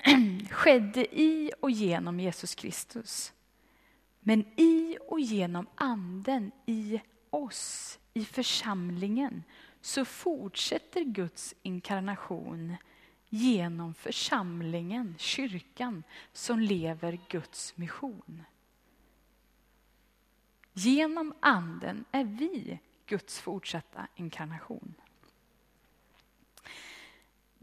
skedde 0.50 1.16
i 1.20 1.52
och 1.60 1.70
genom 1.70 2.20
Jesus 2.20 2.54
Kristus. 2.54 3.32
Men 4.20 4.40
i 4.56 4.98
och 5.08 5.20
genom 5.20 5.66
Anden 5.74 6.52
i 6.66 7.00
oss, 7.30 7.98
i 8.14 8.24
församlingen, 8.24 9.42
så 9.80 10.04
fortsätter 10.04 11.04
Guds 11.04 11.54
inkarnation 11.62 12.76
genom 13.28 13.94
församlingen, 13.94 15.14
kyrkan, 15.18 16.02
som 16.32 16.60
lever 16.60 17.18
Guds 17.28 17.76
mission. 17.76 18.42
Genom 20.72 21.34
Anden 21.40 22.04
är 22.12 22.24
vi 22.24 22.78
Guds 23.06 23.40
fortsatta 23.40 24.06
inkarnation. 24.14 24.94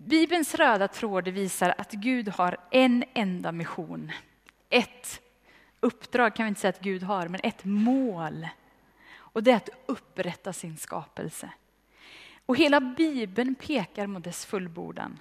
Bibelns 0.06 0.56
röda 0.56 0.88
tråd 0.88 1.28
visar 1.28 1.74
att 1.78 1.92
Gud 1.92 2.30
har 2.30 2.58
en 2.72 3.04
enda 3.14 3.52
mission. 3.52 4.12
Ett 4.70 5.22
uppdrag 5.80 6.36
kan 6.36 6.46
vi 6.46 6.48
inte 6.48 6.62
säga 6.62 6.70
att 6.70 6.80
Gud 6.80 7.04
har, 7.04 7.28
men 7.28 7.42
ett 7.44 7.66
mål. 7.66 8.48
Och 9.16 9.44
det 9.44 9.52
är 9.52 9.56
att 9.56 9.70
upprätta 9.86 10.54
sin 10.54 10.78
skapelse. 10.78 11.50
Och 12.46 12.58
hela 12.58 12.80
Bibeln 12.80 13.56
pekar 13.56 14.08
mot 14.08 14.24
dess 14.24 14.46
fullbordan. 14.46 15.20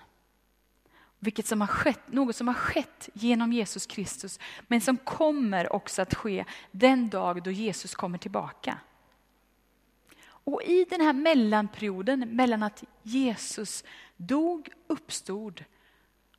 Vilket 1.19 1.47
som 1.47 1.61
har 1.61 1.69
skett, 1.69 2.13
något 2.13 2.37
som 2.37 2.49
har 2.49 2.55
skett 2.55 3.09
genom 3.15 3.53
Jesus 3.53 3.87
Kristus, 3.87 4.41
men 4.69 4.81
som 4.81 4.97
kommer 4.97 5.73
också 5.73 6.03
att 6.03 6.15
ske 6.15 6.45
den 6.71 7.09
dag 7.09 7.43
då 7.43 7.51
Jesus 7.51 7.95
kommer 7.95 8.19
tillbaka. 8.19 8.79
Och 10.45 10.63
i 10.63 10.87
den 10.91 11.01
här 11.01 11.13
mellanperioden 11.13 12.21
mellan 12.21 12.63
att 12.63 12.85
Jesus 13.03 13.85
dog, 14.27 14.69
uppstod 14.87 15.65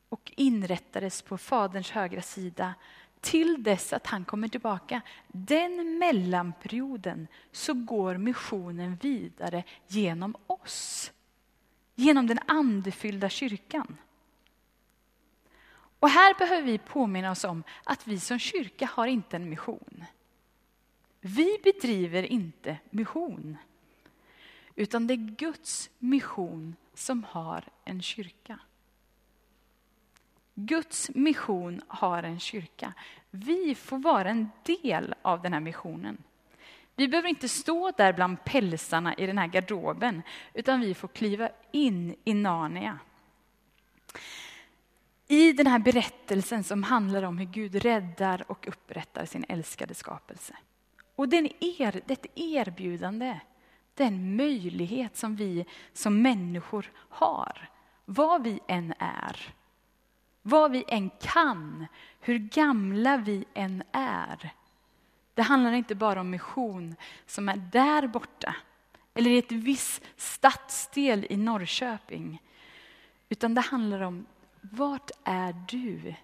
och 0.10 0.34
inrättades 0.36 1.22
på 1.22 1.38
Faderns 1.38 1.92
högra 1.92 2.22
sida 2.22 2.74
till 3.22 3.64
dess 3.64 3.94
att 3.94 4.08
han 4.08 4.26
kommer 4.26 4.48
tillbaka. 4.48 5.02
Den 5.28 5.98
mellanperioden 5.98 7.28
så 7.52 7.74
går 7.74 8.18
missionen 8.18 8.96
vidare 9.02 9.64
genom 9.88 10.36
oss. 10.48 11.12
Genom 11.96 12.28
den 12.28 12.40
andefyllda 12.48 13.30
kyrkan. 13.30 13.98
Och 16.00 16.10
här 16.10 16.34
behöver 16.40 16.62
vi 16.62 16.78
påminna 16.78 17.32
oss 17.32 17.44
om 17.44 17.64
att 17.84 18.08
vi 18.08 18.20
som 18.20 18.40
kyrka 18.40 18.86
har 18.86 19.08
inte 19.08 19.36
en 19.36 19.50
mission. 19.50 20.04
Vi 21.22 21.58
bedriver 21.64 22.24
inte 22.24 22.78
mission. 22.90 23.58
Utan 24.76 25.08
det 25.08 25.14
är 25.14 25.36
Guds 25.36 25.90
mission 26.00 26.76
som 26.94 27.24
har 27.24 27.64
en 27.86 28.02
kyrka. 28.02 28.60
Guds 30.56 31.10
mission 31.16 31.82
har 31.88 32.24
en 32.24 32.40
kyrka. 32.40 32.94
Vi 33.32 33.76
får 33.76 33.98
vara 33.98 34.30
en 34.30 34.50
del 34.64 35.16
av 35.22 35.42
den 35.42 35.54
här 35.54 35.60
missionen. 35.60 36.18
Vi 36.96 37.08
behöver 37.08 37.30
inte 37.30 37.50
stå 37.50 37.92
där 37.98 38.14
bland 38.14 38.44
pälsarna 38.44 39.14
i 39.14 39.26
den 39.26 39.38
här 39.38 39.48
garderoben, 39.48 40.22
utan 40.54 40.82
vi 40.82 40.94
får 40.94 41.08
kliva 41.08 41.50
in 41.72 42.16
i 42.24 42.34
Narnia. 42.34 43.00
I 45.28 45.54
den 45.54 45.68
här 45.68 45.80
berättelsen 45.80 46.64
som 46.64 46.84
handlar 46.84 47.24
om 47.24 47.38
hur 47.38 47.46
Gud 47.46 47.76
räddar 47.76 48.52
och 48.52 48.68
upprättar 48.68 49.26
sin 49.26 49.46
älskade 49.50 49.94
skapelse. 49.94 50.56
Och 51.16 51.30
det 51.30 51.54
är 51.60 52.02
ett 52.12 52.26
erbjudande, 52.36 53.40
det 53.94 54.04
är 54.04 54.08
en 54.08 54.36
möjlighet 54.36 55.18
som 55.18 55.36
vi 55.36 55.66
som 55.94 56.22
människor 56.22 56.92
har. 56.96 57.70
vad 58.06 58.44
vi 58.44 58.60
än 58.68 58.94
är, 59.00 59.54
vad 60.42 60.72
vi 60.72 60.84
än 60.88 61.10
kan, 61.10 61.88
hur 62.20 62.38
gamla 62.38 63.18
vi 63.18 63.46
än 63.54 63.84
är. 63.92 64.54
Det 65.34 65.42
handlar 65.42 65.72
inte 65.72 65.96
bara 65.96 66.22
om 66.22 66.30
mission 66.30 66.96
som 67.26 67.50
är 67.50 67.58
där 67.58 68.08
borta 68.08 68.56
eller 69.14 69.32
i 69.32 69.38
ett 69.38 69.52
viss 69.52 70.02
stadsdel 70.18 71.28
i 71.30 71.38
Norrköping. 71.38 72.42
Utan 73.30 73.56
det 73.56 73.62
handlar 73.62 74.02
om, 74.02 74.26
vart 74.62 75.12
är 75.24 75.56
du? 75.68 76.16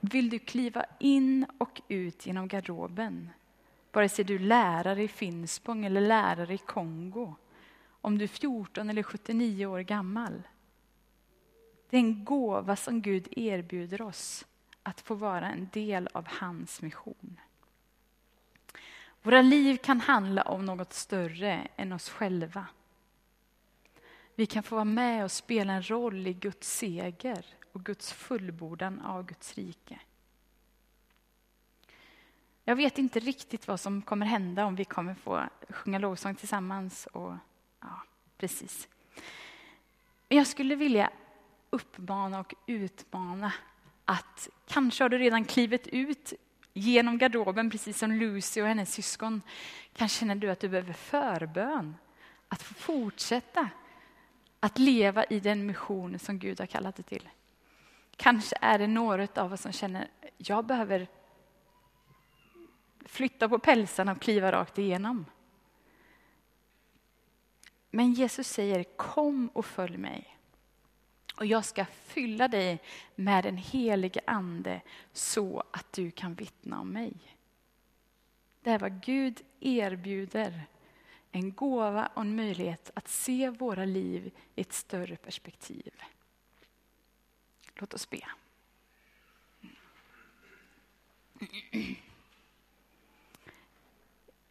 Vill 0.00 0.30
du 0.30 0.38
kliva 0.38 0.84
in 0.98 1.46
och 1.58 1.82
ut 1.88 2.26
genom 2.26 2.48
garderoben? 2.48 3.30
Vare 3.94 4.08
sig 4.08 4.24
du 4.24 4.34
är 4.34 4.38
lärare 4.38 5.02
i 5.02 5.08
Finspång 5.08 5.84
eller 5.84 6.00
lärare 6.00 6.54
i 6.54 6.58
Kongo. 6.58 7.34
Om 8.00 8.18
du 8.18 8.24
är 8.24 8.28
14 8.28 8.90
eller 8.90 9.02
79 9.02 9.66
år 9.66 9.80
gammal. 9.80 10.42
Det 11.90 11.96
är 11.96 12.00
en 12.00 12.24
gåva 12.24 12.76
som 12.76 13.02
Gud 13.02 13.28
erbjuder 13.30 14.02
oss 14.02 14.46
att 14.82 15.00
få 15.00 15.14
vara 15.14 15.50
en 15.50 15.68
del 15.72 16.08
av 16.12 16.26
hans 16.28 16.82
mission. 16.82 17.40
Våra 19.22 19.42
liv 19.42 19.76
kan 19.76 20.00
handla 20.00 20.42
om 20.42 20.64
något 20.64 20.92
större 20.92 21.68
än 21.76 21.92
oss 21.92 22.08
själva. 22.08 22.66
Vi 24.34 24.46
kan 24.46 24.62
få 24.62 24.74
vara 24.74 24.84
med 24.84 25.24
och 25.24 25.32
spela 25.32 25.72
en 25.72 25.90
roll 25.90 26.26
i 26.26 26.32
Guds 26.32 26.76
seger 26.76 27.46
och 27.72 27.84
Guds 27.84 28.12
fullbordan 28.12 29.00
av 29.00 29.26
Guds 29.26 29.54
rike. 29.54 30.00
Jag 32.64 32.76
vet 32.76 32.98
inte 32.98 33.20
riktigt 33.20 33.68
vad 33.68 33.80
som 33.80 34.02
kommer 34.02 34.26
hända 34.26 34.64
om 34.64 34.76
vi 34.76 34.84
kommer 34.84 35.14
få 35.14 35.44
sjunga 35.68 35.98
lovsång 35.98 36.34
tillsammans. 36.34 37.06
Och, 37.06 37.34
ja, 37.80 38.02
precis. 38.38 38.88
Men 40.28 40.38
jag 40.38 40.46
skulle 40.46 40.74
vilja 40.74 41.10
uppmana 41.70 42.40
och 42.40 42.54
utmana 42.66 43.52
att 44.04 44.48
kanske 44.66 45.04
har 45.04 45.08
du 45.08 45.18
redan 45.18 45.44
klivit 45.44 45.86
ut 45.86 46.32
genom 46.72 47.18
garderoben, 47.18 47.70
precis 47.70 47.98
som 47.98 48.12
Lucy 48.12 48.62
och 48.62 48.68
hennes 48.68 48.92
syskon. 48.92 49.42
Kanske 49.92 50.18
känner 50.18 50.34
du 50.34 50.50
att 50.50 50.60
du 50.60 50.68
behöver 50.68 50.92
förbön. 50.92 51.96
Att 52.48 52.62
få 52.62 52.74
fortsätta 52.74 53.68
att 54.60 54.78
leva 54.78 55.24
i 55.24 55.40
den 55.40 55.66
mission 55.66 56.18
som 56.18 56.38
Gud 56.38 56.60
har 56.60 56.66
kallat 56.66 56.96
dig 56.96 57.04
till. 57.04 57.28
Kanske 58.16 58.56
är 58.60 58.78
det 58.78 58.86
några 58.86 59.28
av 59.34 59.52
oss 59.52 59.60
som 59.60 59.72
känner, 59.72 60.08
jag 60.36 60.66
behöver 60.66 61.08
flytta 63.04 63.48
på 63.48 63.58
pälsarna 63.58 64.12
och 64.12 64.20
kliva 64.20 64.52
rakt 64.52 64.78
igenom. 64.78 65.26
Men 67.90 68.12
Jesus 68.12 68.48
säger, 68.48 68.84
kom 68.84 69.48
och 69.48 69.66
följ 69.66 69.96
mig. 69.96 70.38
Och 71.36 71.46
jag 71.46 71.64
ska 71.64 71.84
fylla 71.84 72.48
dig 72.48 72.80
med 73.14 73.44
den 73.44 73.56
helige 73.56 74.20
Ande 74.26 74.80
så 75.12 75.62
att 75.70 75.92
du 75.92 76.10
kan 76.10 76.34
vittna 76.34 76.80
om 76.80 76.88
mig. 76.88 77.12
Det 78.60 78.70
är 78.70 78.78
vad 78.78 79.02
Gud 79.02 79.42
erbjuder. 79.60 80.66
En 81.30 81.52
gåva 81.52 82.06
och 82.14 82.22
en 82.22 82.36
möjlighet 82.36 82.90
att 82.94 83.08
se 83.08 83.50
våra 83.50 83.84
liv 83.84 84.32
i 84.54 84.60
ett 84.60 84.72
större 84.72 85.16
perspektiv. 85.16 85.92
Låt 87.74 87.94
oss 87.94 88.10
be. 88.10 88.26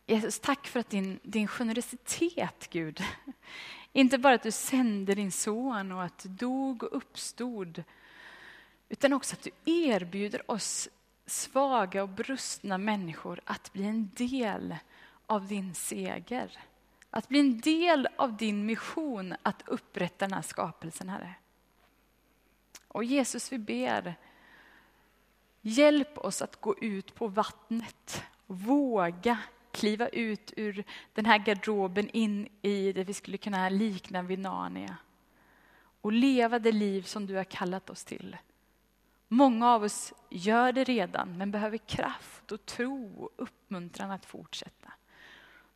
Jesus, 0.05 0.39
tack 0.39 0.67
för 0.67 0.79
att 0.79 0.89
din, 0.89 1.19
din 1.23 1.47
generositet, 1.47 2.67
Gud. 2.69 3.03
Inte 3.93 4.17
bara 4.17 4.35
att 4.35 4.43
du 4.43 4.51
sände 4.51 5.15
din 5.15 5.31
son 5.31 5.91
och 5.91 6.03
att 6.03 6.19
du 6.23 6.29
dog 6.29 6.83
och 6.83 6.97
uppstod, 6.97 7.83
utan 8.89 9.13
också 9.13 9.35
att 9.35 9.43
du 9.43 9.51
erbjuder 9.71 10.51
oss 10.51 10.89
svaga 11.25 12.03
och 12.03 12.09
brustna 12.09 12.77
människor 12.77 13.41
att 13.43 13.73
bli 13.73 13.83
en 13.83 14.11
del 14.13 14.75
av 15.25 15.47
din 15.47 15.73
seger. 15.73 16.59
Att 17.09 17.27
bli 17.27 17.39
en 17.39 17.59
del 17.59 18.07
av 18.15 18.37
din 18.37 18.65
mission 18.65 19.35
att 19.43 19.63
upprätta 19.67 20.25
den 20.25 20.33
här 20.33 20.41
skapelsen, 20.41 21.09
Herre. 21.09 21.35
Och 22.87 23.03
Jesus, 23.03 23.51
vi 23.51 23.57
ber, 23.57 24.15
hjälp 25.61 26.17
oss 26.17 26.41
att 26.41 26.61
gå 26.61 26.77
ut 26.77 27.15
på 27.15 27.27
vattnet 27.27 28.23
och 28.47 28.59
våga 28.59 29.39
kliva 29.73 30.07
ut 30.07 30.53
ur 30.57 30.83
den 31.13 31.25
här 31.25 31.37
garderoben 31.37 32.09
in 32.09 32.47
i 32.61 32.91
det 32.91 33.03
vi 33.03 33.13
skulle 33.13 33.37
kunna 33.37 33.69
likna 33.69 34.21
vid 34.21 34.39
Narnia. 34.39 34.97
Och 36.01 36.11
leva 36.11 36.59
det 36.59 36.71
liv 36.71 37.01
som 37.01 37.25
du 37.25 37.35
har 37.35 37.43
kallat 37.43 37.89
oss 37.89 38.03
till. 38.03 38.37
Många 39.27 39.69
av 39.69 39.83
oss 39.83 40.13
gör 40.29 40.71
det 40.71 40.83
redan, 40.83 41.37
men 41.37 41.51
behöver 41.51 41.77
kraft 41.77 42.51
och 42.51 42.65
tro 42.65 43.13
och 43.15 43.29
uppmuntran 43.43 44.11
att 44.11 44.25
fortsätta. 44.25 44.93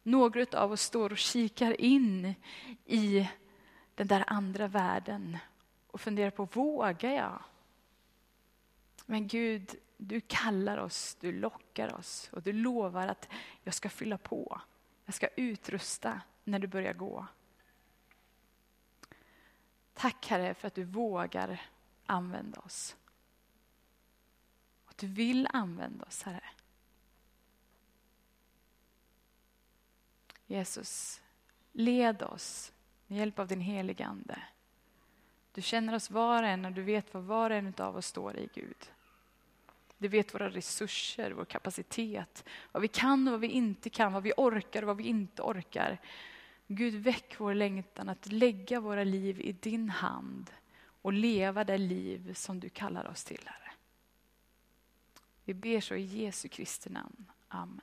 Några 0.04 0.60
av 0.60 0.72
oss 0.72 0.82
står 0.82 1.12
och 1.12 1.18
kikar 1.18 1.82
in 1.82 2.36
i 2.86 3.30
den 3.96 4.08
där 4.08 4.24
andra 4.28 4.68
världen 4.68 5.38
och 5.88 6.02
funderar 6.02 6.32
på, 6.32 6.46
vågar 6.46 7.12
jag? 7.12 7.42
Men 9.06 9.28
Gud, 9.28 9.76
du 9.98 10.22
kallar 10.22 10.78
oss, 10.78 11.18
du 11.20 11.32
lockar 11.32 11.94
oss 11.94 12.30
och 12.34 12.42
du 12.42 12.54
lovar 12.54 13.08
att 13.08 13.30
jag 13.64 13.74
ska 13.74 13.90
fylla 13.90 14.18
på. 14.18 14.62
Jag 15.06 15.16
ska 15.16 15.28
utrusta 15.28 16.22
när 16.44 16.60
du 16.60 16.68
börjar 16.68 16.94
gå. 16.94 17.28
Tack 19.94 20.28
Herre 20.28 20.54
för 20.54 20.68
att 20.68 20.76
du 20.76 20.84
vågar 20.84 21.62
använda 22.06 22.60
oss. 22.60 22.96
Att 24.86 24.98
du 24.98 25.08
vill 25.08 25.48
använda 25.54 26.06
oss 26.06 26.24
Herre. 26.24 26.44
Jesus, 30.46 31.22
led 31.72 32.22
oss 32.22 32.74
med 33.08 33.20
hjälp 33.20 33.40
av 33.40 33.48
din 33.48 33.62
heliga 33.62 34.06
Ande. 34.06 34.42
Du 35.52 35.62
känner 35.62 35.96
oss 35.96 36.12
var 36.12 36.44
och 36.44 36.50
en 36.50 36.66
och 36.66 36.72
du 36.72 36.84
vet 36.84 37.14
vad 37.14 37.24
var 37.24 37.50
och 37.50 37.56
en 37.56 37.74
av 37.78 37.98
oss 37.98 38.06
står 38.06 38.38
i 38.38 38.50
Gud. 38.54 38.92
Du 39.98 40.08
vet 40.08 40.34
våra 40.34 40.50
resurser, 40.50 41.32
vår 41.32 41.46
kapacitet, 41.46 42.46
vad 42.72 42.82
vi 42.82 42.88
kan 42.88 43.28
och 43.28 43.32
vad 43.32 43.42
vi 43.42 43.48
inte 43.48 43.90
kan, 43.90 44.14
vad 44.14 44.24
vi 44.24 44.34
orkar 44.38 44.82
och 44.82 44.88
vad 44.88 44.98
vi 44.98 45.04
inte 45.04 45.42
orkar. 45.42 45.98
Gud, 46.68 46.94
väck 46.94 47.40
vår 47.40 47.54
längtan 47.54 48.10
att 48.10 48.32
lägga 48.32 48.80
våra 48.80 49.04
liv 49.04 49.42
i 49.42 49.52
din 49.52 49.90
hand 49.90 50.52
och 51.02 51.14
leva 51.14 51.64
det 51.64 51.78
liv 51.78 52.34
som 52.34 52.60
du 52.60 52.70
kallar 52.70 53.08
oss 53.08 53.24
till, 53.24 53.42
Herre. 53.46 53.72
Vi 55.44 55.54
ber 55.54 55.82
så 55.82 55.96
i 55.96 56.02
Jesu 56.02 56.48
Kristi 56.48 56.90
namn. 56.90 57.26
Amen. 57.48 57.82